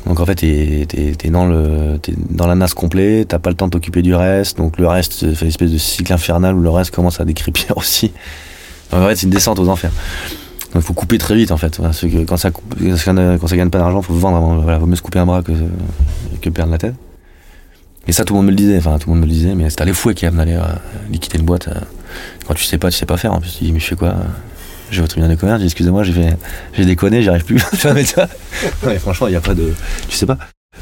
[0.05, 4.03] Donc en fait, t'es es, dans, la nasse complet, t'as pas le temps de t'occuper
[4.03, 7.19] du reste, donc le reste fait une espèce de cycle infernal où le reste commence
[7.19, 8.11] à décrypir aussi.
[8.91, 9.91] Donc en fait, c'est une descente aux enfers.
[10.73, 11.77] Donc faut couper très vite en fait.
[11.77, 14.61] que quand, ça, quand ça gagne pas d'argent, faut vendre.
[14.61, 16.95] Voilà, vaut mieux se couper un bras que, perdre la tête.
[18.07, 18.77] Et ça, tout le monde me le disait.
[18.77, 20.65] Enfin, tout le monde me le disait, mais c'était les fouets qui d'aller euh,
[21.09, 21.69] liquider une boîte.
[21.69, 21.79] Euh,
[22.47, 23.33] quand tu sais pas, tu sais pas faire.
[23.33, 24.13] En plus, tu dis, mais je fais quoi
[24.95, 26.37] Je vais au tribunal de commerce, j'ai excusez-moi, j'ai fait,
[26.73, 27.61] j'ai déconné, j'y arrive plus.
[27.93, 28.05] Mais
[28.87, 29.73] ouais, franchement, il n'y a pas de,
[30.07, 30.37] tu sais pas.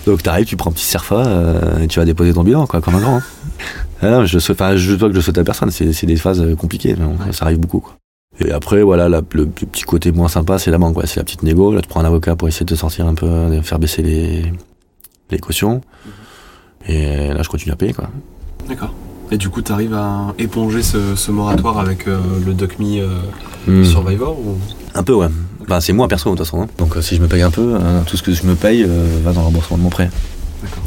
[0.05, 2.79] Donc t'arrives, tu prends un petit serfa, euh, et tu vas déposer ton bilan, quoi,
[2.81, 3.17] comme un grand.
[3.17, 3.23] hein.
[4.01, 6.15] Ah non, je souhaite, enfin, je veux pas que je souhaite à personne, c'est, des
[6.15, 7.31] phases euh, compliquées, mais bon, Ouais.
[7.33, 7.95] ça arrive beaucoup, quoi.
[8.39, 11.05] Et après, voilà, la- le, le petit côté moins sympa, c'est la banque, quoi.
[11.07, 13.15] C'est la petite négo, là, tu prends un avocat pour essayer de te sortir un
[13.15, 14.51] peu, de faire baisser les,
[15.31, 15.81] les cautions.
[16.87, 18.09] Et là, je continue à payer, quoi.
[18.67, 18.93] D'accord.
[19.31, 23.07] Et du coup, tu arrives à éponger ce, ce moratoire avec euh, le DocMe euh,
[23.65, 23.81] Hmm.
[23.85, 24.57] Survivor ou...
[24.93, 25.27] Un peu, ouais.
[25.61, 26.63] Enfin, c'est moi perso, de toute façon.
[26.63, 26.67] hein.
[26.77, 28.83] Donc, euh, si je me paye un peu, euh, tout ce que je me paye
[29.23, 30.09] va dans le remboursement de mon prêt.
[30.61, 30.83] D'accord.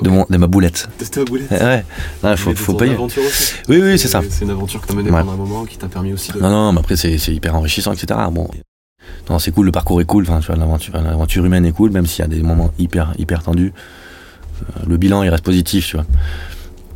[0.00, 0.88] De, mon, de ma boulette.
[0.96, 1.48] Tester à boulette?
[1.50, 1.84] Eh ouais,
[2.24, 2.94] il faut, de faut payer.
[2.94, 3.52] aventure aussi.
[3.68, 4.22] Oui, oui, c'est ça.
[4.30, 5.20] C'est une aventure que tu as menée Ouais.
[5.20, 6.38] pendant un moment qui t'a permis aussi de.
[6.40, 8.18] Non, non, mais après, c'est hyper enrichissant, etc.
[8.32, 8.48] Bon.
[9.28, 11.90] Non, c'est cool, le parcours est cool, enfin, tu vois, l'aventure l'aventure humaine est cool,
[11.90, 13.74] même s'il y a des moments hyper, hyper tendus.
[14.88, 16.06] Le bilan, il reste positif, tu vois.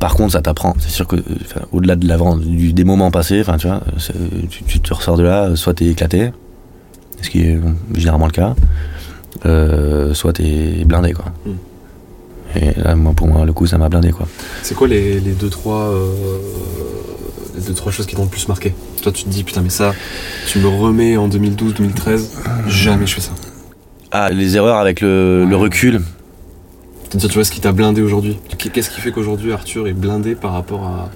[0.05, 0.75] Par contre, ça t'apprend.
[0.81, 1.23] C'est sûr que, euh,
[1.73, 4.12] au-delà de l'avant, du, des moments passés, enfin, tu vois, c'est-
[4.51, 6.31] tu, tu te ressors de là, soit t'es éclaté,
[7.23, 7.59] ce qui est
[7.95, 8.55] généralement le cas,
[9.47, 11.33] euh, soit t'es blindé, quoi.
[11.47, 11.51] Mm.
[12.57, 14.29] Et là, moi, pour moi, le coup, ça m'a blindé, quoi.
[14.62, 16.12] C'est quoi les, les deux trois euh,
[17.57, 18.75] les deux trois choses qui t'ont le plus marqué?
[19.01, 19.95] Toi, tu te dis putain, mais ça,
[20.47, 22.27] tu me remets en 2012-2013,
[22.69, 23.31] jamais je fais ça.
[24.11, 26.03] Ah, les erreurs avec le, recul,
[27.14, 30.35] C'est-à-dire, tu vois ce qui t'a blindé aujourd'hui Qu'est-ce qui fait qu'aujourd'hui Arthur est blindé
[30.35, 31.11] par rapport à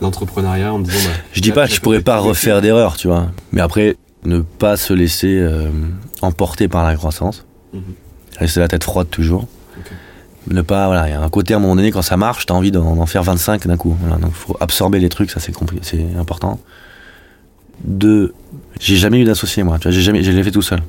[0.00, 3.08] l'entrepreneuriat en me disant bah, Je dis pas que je pourrais pas refaire d'erreur, tu
[3.08, 3.26] vois.
[3.52, 5.68] Mais après, ne pas se laisser euh,
[6.22, 7.44] emporter par la croissance.
[7.74, 7.82] Mhm.
[8.38, 9.46] Rester la tête froide toujours.
[10.48, 12.46] Ne pas, voilà, il y a un côté à un moment donné, quand ça marche,
[12.46, 13.94] t'as envie d'en d'en faire 25 d'un coup.
[14.00, 15.52] Voilà, donc faut absorber les trucs, ça c'est
[16.18, 16.58] important.
[17.84, 18.32] Deux,
[18.80, 20.80] j'ai jamais eu d'associé moi, tu vois, j'ai jamais, je l'ai fait tout seul.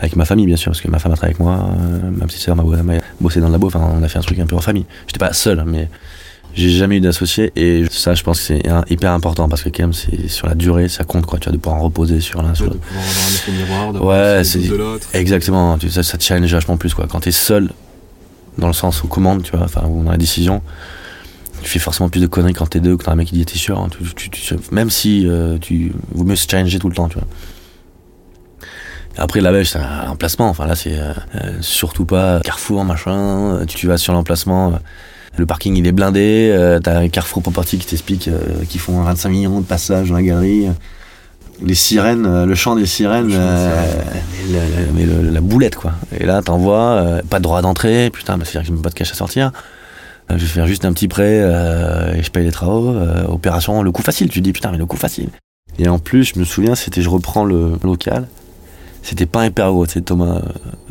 [0.00, 2.26] Avec ma famille bien sûr, parce que ma femme a travaillé avec moi, euh, ma
[2.26, 2.62] petite sœur m'a
[3.20, 4.86] bossé dans le labo, enfin on a fait un truc un peu en famille.
[5.06, 5.88] J'étais pas seul, mais
[6.54, 9.82] j'ai jamais eu d'associé et ça je pense que c'est hyper important parce que quand
[9.82, 12.42] même c'est sur la durée ça compte quoi, tu vois, de pouvoir en reposer sur
[12.42, 12.80] l'un sur de l'autre.
[12.80, 15.08] pouvoir avoir un effet miroir, d'avoir Ouais, c'est- doutes de l'autre.
[15.14, 17.06] Exactement, tu, ça, ça te challenge vachement plus quoi.
[17.08, 17.70] Quand t'es seul,
[18.56, 20.62] dans le sens où commande, tu vois, enfin, ou dans la décision,
[21.62, 23.44] tu fais forcément plus de conneries quand t'es deux que quand un mec qui dit
[23.44, 23.78] t'es sûr.
[23.78, 25.92] hein, tu- tu- tu- même si euh, tu.
[26.12, 27.26] Vaut mieux se challenger tout le temps, tu vois.
[29.18, 30.48] Après, la belge, c'est un emplacement.
[30.48, 33.60] Enfin, là, c'est euh, euh, surtout pas Carrefour, machin.
[33.66, 34.68] Tu, tu vas sur l'emplacement.
[34.74, 34.76] euh,
[35.36, 39.28] le parking il est blindé, euh, t'as Carrefour Property qui t'explique euh, qu'ils font 25
[39.28, 40.66] millions de passages dans la galerie.
[41.64, 45.92] Les sirènes, euh, le chant des sirènes, le- le- mais la boulette quoi.
[46.18, 48.94] Et là t'envoies, pas de droit d'entrée, putain, bah, c'est-à-dire que j'ai même pas de
[48.94, 49.52] cash à sortir.
[50.30, 51.36] Je vais faire juste un petit prêt
[52.16, 52.96] et je paye les travaux.
[53.28, 55.28] opération, le coup facile, tu te dis putain, mais le coup facile.
[55.78, 58.26] Et en plus, je me souviens, c'était, je reprends le local,
[59.02, 60.40] c'était pas un Pergo, c'est Thomas,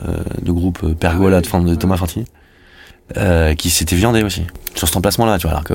[0.08, 1.76] euh, le groupe euh, Pergola Ah de, Fan- de.
[1.76, 2.26] Thomas Fanti,
[3.18, 4.44] euh, qui s'était viandé aussi
[4.76, 5.52] sur cet emplacement-là, tu vois.
[5.52, 5.74] Alors que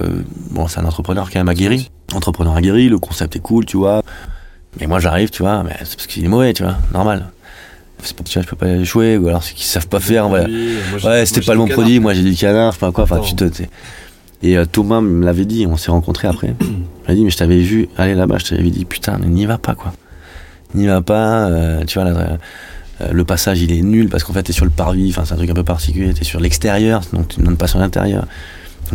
[0.50, 4.02] bon, c'est un entrepreneur quand même aguerri, entrepreneur aguerri, le concept est cool, tu vois.
[4.80, 7.30] Mais moi j'arrive, tu vois, mais c'est parce qu'il est mauvais, tu vois, normal.
[8.04, 10.28] C'est pas, tu vois, je peux pas échouer, ou alors c'est qu'ils savent pas faire,
[10.28, 10.46] voilà.
[11.04, 13.44] Ouais, c'était pas le bon produit, moi j'ai du canard, enfin quoi, enfin tu te.
[14.42, 16.54] Et euh, Thomas me l'avait dit, on s'est rencontrés après.
[16.60, 19.46] Il m'a dit, mais je t'avais vu aller là-bas, je t'avais dit, putain, mais n'y
[19.46, 19.92] va pas quoi.
[20.74, 22.38] N'y va pas, euh, tu vois, là,
[23.00, 25.34] euh, le passage il est nul parce qu'en fait t'es sur le parvis, enfin c'est
[25.34, 28.26] un truc un peu particulier, t'es sur l'extérieur, donc tu ne pas sur l'intérieur.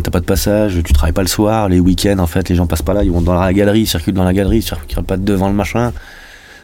[0.00, 2.66] T'as pas de passage, tu travailles pas le soir, les week-ends en fait les gens
[2.66, 5.02] passent pas là, ils vont dans la galerie, ils circulent dans la galerie, ils circulent
[5.02, 5.92] pas devant le machin.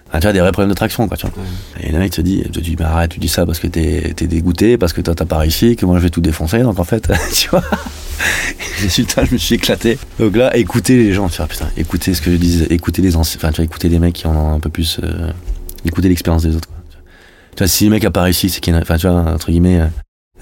[0.08, 1.44] Enfin, tu vois, des vrais problèmes de traction quoi, tu vois.
[1.80, 4.14] Et le mec te dit, te dit, mais arrête, tu dis ça parce que t'es
[4.16, 6.78] es dégoûté, parce que toi t'as pas réussi, que moi je vais tout défoncer, donc
[6.78, 7.64] en fait, tu vois.
[8.80, 9.98] Résultat, je me suis éclaté.
[10.18, 13.16] Donc là, écoutez les gens, tu vois, putain, écoutez ce que je disais, écoutez les
[13.16, 15.30] anciens, enfin, tu vois, écoutez les mecs qui en ont un peu plus, euh,
[15.84, 16.76] écoutez l'expérience des autres, quoi.
[17.56, 19.06] Tu vois, si le mec a pas réussi, c'est qu'il y en a, enfin, tu
[19.08, 19.86] vois, entre guillemets, euh,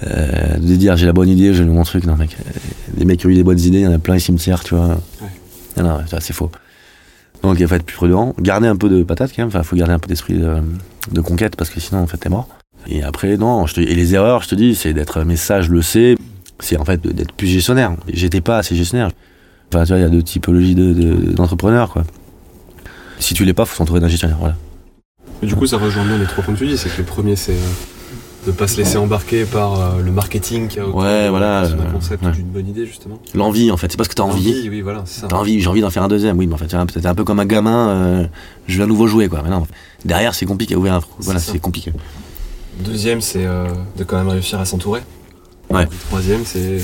[0.06, 2.36] euh, de dire j'ai la bonne idée, je mon truc, non, mec.
[2.40, 2.50] euh,
[2.96, 4.64] Les mecs qui ont eu des bonnes idées, il y en a plein les cimetières,
[4.64, 4.98] tu vois.
[5.76, 6.50] Non, non, ça, c'est faux.
[7.42, 9.74] Donc il faut être plus prudent, garder un peu de patate quand même, enfin, faut
[9.76, 10.56] garder un peu d'esprit de,
[11.10, 12.48] de conquête parce que sinon, en fait, t'es mort.
[12.88, 15.60] Et après, non, je te, et les erreurs, je te dis, c'est d'être, mais ça,
[15.60, 16.16] je le sais,
[16.62, 17.92] c'est en fait d'être plus gestionnaire.
[18.12, 19.10] J'étais pas assez gestionnaire.
[19.72, 22.04] Enfin, tu vois, il y a deux typologies de- de- d'entrepreneurs, quoi.
[23.18, 24.56] Si tu l'es pas, faut s'entourer d'un gestionnaire, voilà.
[25.40, 26.76] Mais du coup, ça rejoint bien les trois points que tu dis.
[26.78, 30.68] C'est que le premier, c'est euh, de pas se laisser embarquer par euh, le marketing
[30.68, 32.32] qui a autour Ouais, voilà, euh, concept ouais.
[32.32, 33.18] d'une bonne idée, justement.
[33.34, 34.68] L'envie, en fait, c'est parce que t'as envie.
[34.68, 35.26] Oui, voilà, c'est ça.
[35.28, 37.06] T'as envie, j'ai envie d'en faire un deuxième, oui, mais en fait, tu vois, peut-être
[37.06, 38.26] un peu comme un gamin, euh,
[38.68, 39.40] je veux un nouveau jouet, quoi.
[39.42, 39.66] Mais non,
[40.04, 41.92] derrière, c'est compliqué, ouvrir un, voilà, c'est compliqué.
[42.84, 45.00] Deuxième, c'est euh, de quand même réussir à s'entourer.
[45.72, 45.84] Ouais.
[45.84, 46.78] Et Troisième, c'est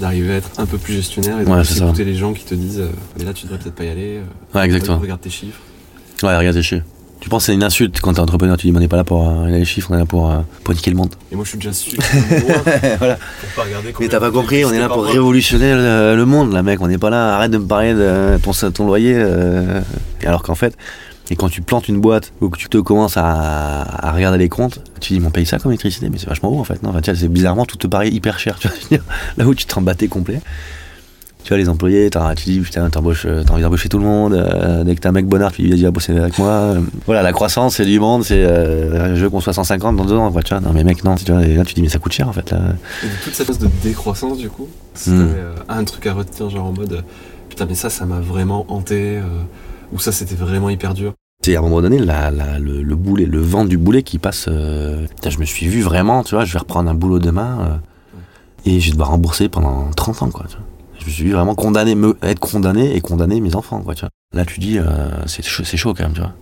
[0.00, 2.54] d'arriver à être un peu plus gestionnaire et de Ouais, écouter les gens qui te
[2.54, 4.18] disent euh, mais là tu devrais peut-être pas y aller.
[4.18, 4.98] euh, Ouais, exactement.
[4.98, 5.58] Regarde tes chiffres.
[6.22, 6.82] Ouais, regarde, c'est chier.
[7.20, 8.96] Tu penses que c'est une insulte quand t'es entrepreneur, tu dis, mais on n'est pas
[8.96, 11.12] là pour euh, les chiffres, on est là pour, euh, pour niquer le monde.
[11.32, 12.62] Et moi je suis déjà loin
[12.98, 13.18] voilà.
[13.56, 13.64] pas
[13.98, 16.80] Mais t'as pas compris, on est là pour révolutionner le, le monde, là, mec.
[16.80, 19.14] On n'est pas là, arrête de me parler de ton, ton loyer.
[19.16, 19.80] euh,
[20.24, 20.76] alors qu'en fait,
[21.30, 24.48] Et quand tu plantes une boîte ou que tu te commences à, à regarder les
[24.48, 26.82] comptes, tu dis, on paye ça comme électricité, mais c'est vachement haut en fait.
[26.82, 28.58] Non, enfin, c'est bizarrement, tout te paraît hyper cher.
[28.58, 28.98] Tu vois,
[29.36, 30.40] là où tu t'en battais complet.
[31.44, 34.34] Tu vois, les employés, tu dis, putain, euh, t'as envie d'embaucher tout le monde.
[34.34, 36.48] euh, dès que t'as un mec bonnard, tu lui dis, vas-y, bosser avec moi.
[36.48, 40.04] Euh, Voilà, la croissance, c'est du monde, c'est, euh, je veux qu'on soit 150 dans
[40.04, 40.60] deux ans, quoi, tu vois.
[40.60, 42.32] Non, mais mec, non, tu vois, et là, tu dis, mais ça coûte cher, en
[42.32, 42.58] fait, là.
[43.04, 45.20] Et toute cette phase de décroissance, du coup, si Hmm.
[45.36, 47.02] euh, un truc à retenir, genre en mode
[47.48, 49.18] putain, mais ça, ça m'a vraiment hanté,
[49.92, 51.14] ou ça, c'était vraiment hyper dur.
[51.44, 54.18] C'est à un moment donné la, la- le, le boulet, le vent du boulet qui
[54.18, 54.46] passe.
[54.48, 57.58] euh, putain, je me suis vu vraiment, tu vois, je vais reprendre un boulot demain
[57.60, 58.20] euh,
[58.70, 60.46] et je vais devoir rembourser pendant 30 ans, quoi.
[60.48, 60.64] Tu vois.
[60.98, 63.94] Je me suis vu vraiment condamné, me, être condamné et condamner mes enfants, quoi.
[63.94, 64.10] Tu vois.
[64.34, 64.84] Là, tu dis, euh,
[65.26, 66.32] c'est chaud, chaud quand même, tu vois.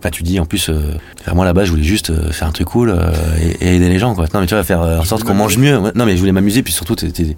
[0.00, 0.80] Enfin, tu dis, en plus, euh,
[1.24, 3.98] vraiment là-bas, je voulais juste euh, faire un truc cool euh, et, et aider les
[4.00, 4.26] gens, quoi.
[4.34, 5.78] Non, mais tu vois, faire en sorte qu'on mange mieux.
[5.78, 7.36] Ouais, Non, mais je voulais m'amuser, puis surtout, t'es-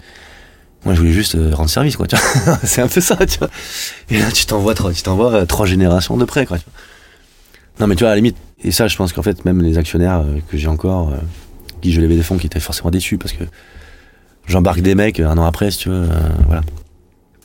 [0.86, 2.06] moi, je voulais juste euh, rendre service, quoi.
[2.62, 3.50] C'est un peu ça, tu vois.
[4.08, 6.58] Et là, tu t'envoies trois, tu t'envoies euh, trois générations de près, quoi.
[6.58, 7.80] tu vois.
[7.80, 9.78] Non, mais tu vois, à la limite, et ça, je pense qu'en fait, même les
[9.78, 11.12] actionnaires euh, que j'ai encore,
[11.82, 13.42] qui je levais des fonds, qui étaient forcément déçus parce que
[14.46, 16.06] j'embarque des mecs un an après, si tu veux,
[16.46, 16.62] voilà.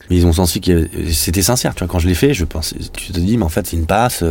[0.08, 1.92] Mais ils ont senti que c'était sincère, tu vois.
[1.92, 4.22] Quand je l'ai fait, je pensais, tu te dis, mais en fait, c'est une passe,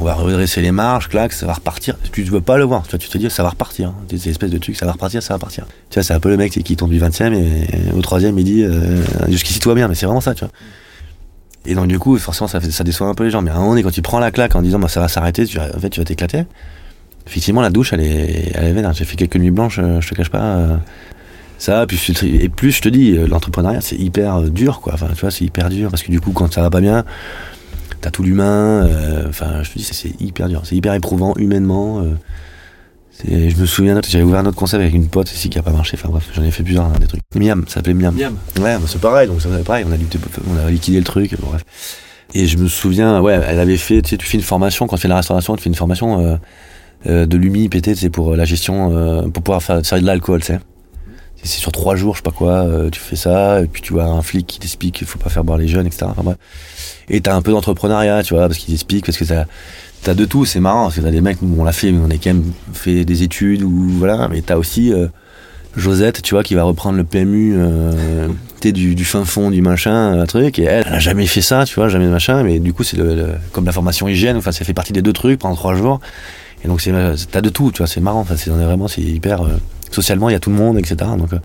[0.00, 1.96] on va redresser les marges, clac, ça va repartir.
[2.12, 3.92] Tu ne veux pas le voir, tu tu te dis, ça va repartir.
[4.08, 5.66] C'est Ces espèces de trucs, ça va repartir, ça va repartir.
[5.90, 8.38] Tu vois, c'est un peu le mec qui tombe du 20 e et au troisième,
[8.38, 10.34] il dit, euh, jusqu'ici, tout va bien, mais c'est vraiment ça.
[11.66, 13.42] Et donc du coup, forcément, ça, ça déçoit un peu les gens.
[13.42, 15.08] Mais à un moment donné, quand tu prends la claque en disant bah, ça va
[15.08, 16.44] s'arrêter, tu, en fait, tu vas t'éclater.
[17.26, 18.94] Effectivement, la douche, elle est, elle est vénère.
[18.94, 20.42] J'ai fait quelques nuits blanches, euh, je te cache pas.
[20.42, 20.76] euh,
[21.58, 21.84] ça,
[22.22, 24.94] et plus je te dis, euh, l'entrepreneuriat, c'est hyper dur, quoi.
[24.94, 27.04] Enfin, tu vois, c'est hyper dur parce que du coup, quand ça va pas bien,
[28.00, 28.86] t'as tout l'humain.
[28.86, 32.00] euh, Enfin, je te dis, c'est- hyper dur, c'est hyper éprouvant humainement.
[32.00, 32.14] euh,
[33.28, 35.72] je me souviens, j'avais ouvert un autre concept avec une pote ici qui a pas
[35.72, 35.96] marché.
[36.00, 37.20] Enfin bref, j'en ai fait plusieurs, hein, des trucs.
[37.34, 38.14] Miam, ça s'appelait Miam.
[38.14, 38.34] Miam.
[38.58, 40.18] Ouais, bah, c'est pareil, donc ça c'est pareil, on a, lutté-
[40.50, 41.62] on a liquidé le truc, bon, bref.
[42.32, 44.96] Et je me souviens, ouais, elle avait fait, tu sais, tu fais une formation, quand
[44.96, 46.36] tu fais de la restauration, tu fais une formation euh,
[47.08, 50.06] euh, de l'UMI, PT, c'est pour euh, la gestion, euh, pour pouvoir faire servir de
[50.06, 50.60] l'alcool, tu sais.
[51.42, 53.92] C'est- sur trois jours, je sais pas quoi, euh, tu fais ça, et puis tu
[53.92, 56.06] vois un flic qui t'explique qu'il faut pas faire boire les jeunes, etc.
[56.10, 56.36] Enfin bref.
[57.08, 59.44] Et t'as un peu d'entrepreneuriat, tu vois, parce qu'il t'explique, parce que t'as
[60.02, 62.00] t'as de tout, c'est marrant, parce que t'as des mecs, nous on l'a fait, mais
[62.06, 65.08] on a quand même fait des études, ou voilà, mais t'as aussi euh,
[65.76, 68.28] Josette, tu vois, qui va reprendre le PMU, euh,
[68.62, 71.42] sais, du, du fin fond, du machin, un truc, et elle, elle a jamais fait
[71.42, 72.98] ça, tu vois, jamais de machin, mais du coup, c'est
[73.52, 76.00] comme la formation hygiène, enfin, ça fait partie des deux trucs pendant trois jours,
[76.64, 76.82] et donc
[77.30, 79.58] t'as de tout, tu vois, c'est marrant, enfin, c'est vraiment, c'est hyper, euh,
[79.90, 81.38] socialement, il y a tout le monde, etc., donc, euh,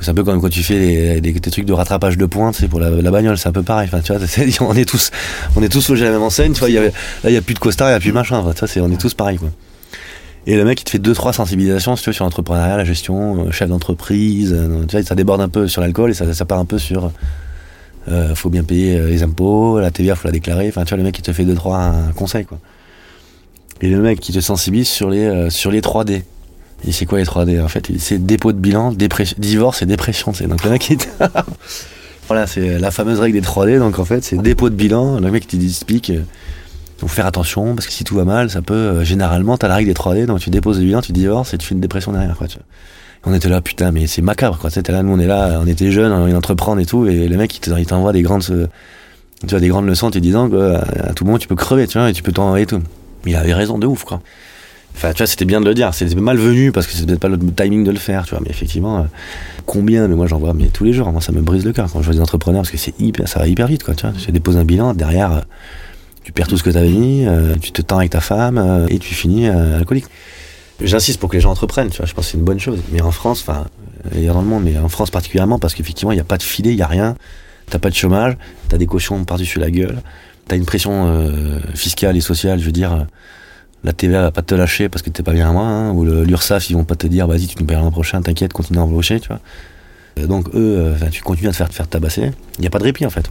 [0.00, 2.78] c'est un peu comme quand tu fais des, trucs de rattrapage de points, c'est pour
[2.78, 3.88] la, bagnole, c'est un peu pareil.
[4.04, 4.20] Tu vois,
[4.68, 5.10] on est tous,
[5.56, 6.52] on est tous logés à la même enseigne.
[6.52, 6.90] Tu vois, là,
[7.24, 8.44] il y a plus de costard, il y a plus de machin.
[8.44, 9.50] On est tous pareils, quoi.
[10.46, 13.68] Et le mec, il te fait deux, trois sensibilisations, sur l'entrepreneuriat, la gestion, euh, chef
[13.68, 14.54] d'entreprise.
[14.54, 17.10] euh, tu vois, ça déborde un peu sur l'alcool et ça, part un peu sur,
[18.08, 20.68] euh, faut bien payer les impôts, la TVA, faut la déclarer.
[20.68, 22.58] Enfin, tu vois, le mec, il te fait deux, trois conseils, quoi.
[23.80, 26.22] Et le mec, qui te sensibilise sur les, sur les 3D.
[26.86, 28.92] Et c'est quoi les 3D En fait, c'est dépôt de bilan,
[29.38, 30.32] divorce et dépression.
[30.32, 30.96] C'est donc le mec qui
[32.28, 33.78] voilà, c'est la fameuse règle des 3D.
[33.78, 35.18] Donc en fait, c'est dépôt de bilan.
[35.20, 36.20] Le mec qui t'explique, euh,
[36.98, 39.76] faut faire attention parce que si tout va mal, ça peut euh, généralement t'as la
[39.76, 40.26] règle des 3D.
[40.26, 42.36] Donc tu déposes le bilan, tu divorces et tu fais une dépression derrière.
[42.36, 42.46] Quoi.
[42.46, 42.50] Et
[43.24, 44.58] on était là, putain, mais c'est macabre.
[44.58, 44.70] Quoi.
[44.70, 47.36] T'es là, nous on est là, on était jeunes, on d'entreprendre et tout, et le
[47.36, 48.66] mec il te- il t'envoie des grandes, euh,
[49.40, 51.98] tu vois, des grandes leçons, te disant que à tout moment tu peux crever, tu
[51.98, 52.80] vois, et tu peux t'envoyer tout.
[53.24, 54.20] Mais il avait raison de ouf, quoi.
[54.98, 55.94] Enfin, tu vois, c'était bien de le dire.
[55.94, 58.40] C'est malvenu parce que c'est peut-être pas le timing de le faire, tu vois.
[58.42, 59.02] Mais effectivement, euh,
[59.64, 61.12] combien, mais moi j'en vois mais tous les jours.
[61.12, 63.28] Moi, ça me brise le cœur quand je vois des entrepreneurs parce que c'est hyper,
[63.28, 63.94] ça va hyper vite, quoi.
[63.94, 65.40] Tu vois, tu déposes un bilan, derrière, euh,
[66.24, 68.98] tu perds tout ce que t'avais mis, euh, tu te tends avec ta femme et
[68.98, 70.06] tu finis alcoolique.
[70.80, 72.06] J'insiste pour que les gens entreprennent, tu vois.
[72.06, 72.80] Je pense que c'est une bonne chose.
[72.90, 73.66] Mais en France, enfin,
[74.12, 76.42] ailleurs dans le monde, mais en France particulièrement parce qu'effectivement, il n'y a pas de
[76.42, 77.14] filet, il n'y a rien.
[77.70, 78.36] T'as pas de chômage,
[78.68, 80.02] t'as des cautions par-dessus la gueule,
[80.48, 81.30] t'as une pression
[81.74, 83.06] fiscale et sociale, je veux dire.
[83.84, 86.04] La TVA va pas te lâcher parce que t'es pas bien à moi, hein, ou
[86.04, 88.82] l'URSSAF ils vont pas te dire vas-y tu nous paieras l'an prochain, t'inquiète, continue à
[88.82, 89.40] embaucher, tu vois.
[90.18, 92.32] Euh, Donc eux, euh, tu continues à te faire, tabasser.
[92.58, 93.28] Il n'y a pas de répit en fait.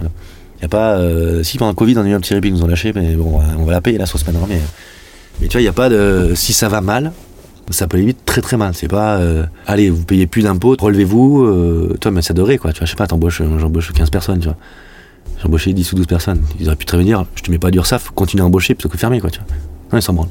[0.60, 0.98] Il y a pas.
[0.98, 2.94] euh, si pendant le Covid on a eu un petit répit, ils nous ont lâché,
[2.94, 4.46] mais bon, on va la payer la sauce maintenant.
[4.48, 4.60] Mais,
[5.42, 6.32] mais tu vois, il n'y a pas de.
[6.36, 7.12] Si ça va mal,
[7.70, 8.74] ça peut aller vite très très mal.
[8.74, 9.20] C'est pas.
[9.68, 11.94] allez, vous payez plus d'impôts, relevez-vous.
[12.00, 12.72] Toi, mais ça devrait quoi.
[12.72, 14.58] Tu vois, je sais pas, t'embauches, j'embauche 15 personnes, tu vois.
[15.40, 16.42] J'ai embauché 10 ou 12 personnes.
[16.60, 18.98] Ils auraient pu te prévenir, je te mets pas d'URSSAF, continue à embaucher plutôt que
[18.98, 19.48] fermer quoi, tu vois.
[19.92, 20.30] Non, ils s'en branlent.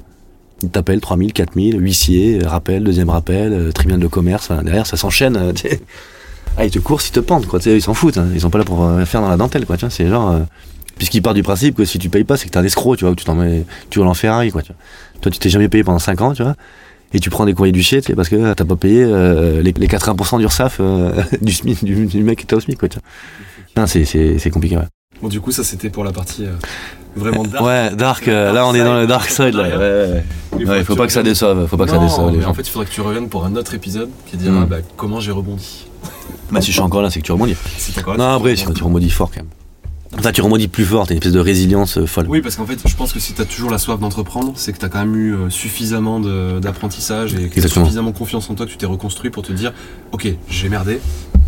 [0.62, 5.36] Ils t'appellent 3000, 4000, huissier, rappel, deuxième rappel, euh, tribunal de commerce, derrière ça s'enchaîne.
[5.36, 5.52] euh,
[6.56, 8.28] ah, ils te courent, ils te pendent, quoi, ils s'en foutent, hein.
[8.34, 10.30] ils sont pas là pour euh, faire dans la dentelle, quoi, c'est genre.
[10.30, 10.40] euh,
[10.96, 13.04] Puisqu'ils partent du principe que si tu payes pas, c'est que t'es un escroc, tu
[13.04, 14.80] vois, ou tu t'en mets, tu roules en Ferrari, quoi, tu vois.
[15.20, 16.54] Toi, tu t'es jamais payé pendant 5 ans, tu vois,
[17.12, 19.88] et tu prends des courriers du sais, parce que t'as pas payé euh, les, les
[19.88, 20.80] 80% d'URSAF
[21.42, 22.88] du, du, mec qui était au SMIC, quoi.
[23.76, 24.86] Non, c'est, compliqué, ouais.
[25.20, 26.46] Bon, du coup, ça c'était pour la partie
[27.16, 27.64] vraiment dark.
[27.64, 29.62] Ouais, dark, euh, là on est dans le dark side là.
[29.68, 30.24] Ouais, ouais,
[30.58, 30.78] Il ouais.
[30.80, 32.50] Il faut tu pas que ça déçoive, faut pas que ça déçoive les mais gens.
[32.50, 34.66] En fait, il faudrait que tu reviennes pour un autre épisode qui dira Mm.
[34.66, 35.86] bah, comment j'ai rebondi.
[36.50, 37.56] Bah si je suis encore là, c'est que tu rebondis.
[37.76, 39.50] Si là, Non, tu après, tu, tu rebondis fort quand même.
[40.18, 42.26] Enfin, tu rebondis plus fort, t'as une espèce de résilience euh, folle.
[42.28, 44.78] Oui, parce qu'en fait, je pense que si t'as toujours la soif d'entreprendre, c'est que
[44.78, 46.20] t'as quand même eu euh, suffisamment
[46.60, 49.72] d'apprentissage et que t'as suffisamment confiance en toi que tu t'es reconstruit pour te dire
[50.12, 51.00] Ok, j'ai merdé,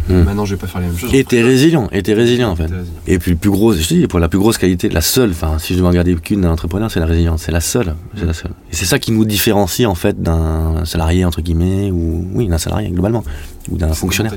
[0.08, 0.22] Mm.
[0.24, 1.14] maintenant je vais pas faire les mêmes choses.
[1.14, 2.62] Et t'es résilient, et t'es résilient en fait.
[2.64, 2.84] Résilient.
[3.06, 5.30] Et puis le plus gros, je te dis, pour la plus grosse qualité, la seule,
[5.30, 7.94] enfin si je dois en garder qu'une d'un entrepreneur, c'est la résilience, c'est la seule,
[8.16, 8.52] c'est la seule.
[8.72, 12.58] Et c'est ça qui nous différencie en fait d'un salarié entre guillemets, ou oui d'un
[12.58, 13.24] salarié globalement,
[13.70, 14.34] ou d'un fonctionnaire.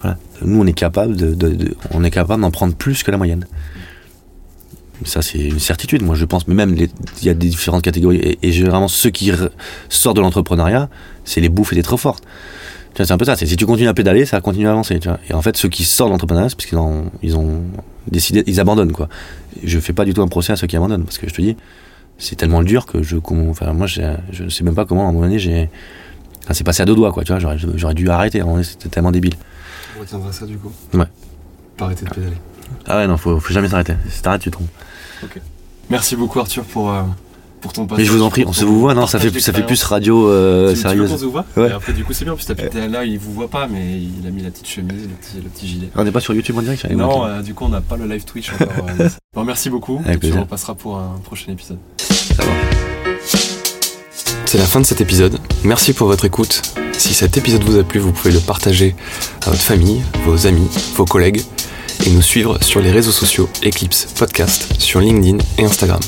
[0.00, 0.18] Voilà.
[0.42, 3.16] Nous on est capable de, de- de- on est capable d'en prendre plus que la
[3.16, 3.46] moyenne.
[5.04, 6.88] Ça c'est une certitude, moi je pense, mais même il
[7.26, 9.30] y a des différentes catégories, et, et généralement ceux qui
[9.88, 10.88] sortent de l'entrepreneuriat,
[11.24, 12.22] c'est les bouffes et les trop fortes.
[12.96, 14.98] C'est un peu ça, c'est si tu continues à pédaler, ça va continuer à avancer.
[15.00, 15.18] Tu vois.
[15.28, 17.62] Et en fait, ceux qui sortent de l'entrepreneuriat, c'est parce qu'ils ont, ils ont
[18.08, 19.08] décidé, ils abandonnent quoi.
[19.64, 21.42] Je fais pas du tout un procès à ceux qui abandonnent, parce que je te
[21.42, 21.56] dis,
[22.18, 25.12] c'est tellement dur que je, comment- enfin moi je sais même pas comment à un
[25.12, 25.68] moment donné j'ai,
[26.44, 27.24] enfin, c'est passé à deux doigts quoi.
[27.24, 28.42] Tu vois, j'aurais, j'aurais dû arrêter.
[28.62, 29.34] C'était tellement débile.
[29.96, 30.70] On retiendra ça du coup.
[30.92, 31.06] Ouais.
[31.76, 32.36] Pas arrêter de pédaler.
[32.86, 33.94] Ah ouais non, faut, faut jamais s'arrêter.
[34.08, 34.68] Si t'arrêtes, tu te trompes.
[35.90, 37.02] Merci beaucoup Arthur pour, euh,
[37.64, 38.02] pour ton passage.
[38.02, 39.82] Mais je vous en prie, on se vous voit, non Ça fait, ça fait plus
[39.84, 41.18] radio euh, sérieuse.
[41.18, 41.70] se voit Ouais.
[41.70, 44.26] Et après, du coup, c'est bien, puisque t'as là, il vous voit pas, mais il
[44.26, 45.88] a mis la petite chemise, le petit, le petit gilet.
[45.96, 48.06] On n'est pas sur YouTube en direct Non, euh, du coup, on n'a pas le
[48.06, 48.68] live Twitch encore.
[49.00, 50.02] euh, bon, merci beaucoup.
[50.04, 50.40] Avec et puis, plaisir.
[50.40, 51.78] on repassera pour un prochain épisode.
[51.98, 52.50] Ça va.
[54.44, 55.38] C'est la fin de cet épisode.
[55.64, 56.60] Merci pour votre écoute.
[56.92, 58.94] Si cet épisode vous a plu, vous pouvez le partager
[59.46, 61.40] à votre famille, vos amis, vos collègues
[62.04, 66.00] et nous suivre sur les réseaux sociaux Eclipse Podcast sur LinkedIn et Instagram.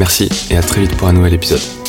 [0.00, 1.79] Merci et à très vite pour un nouvel épisode.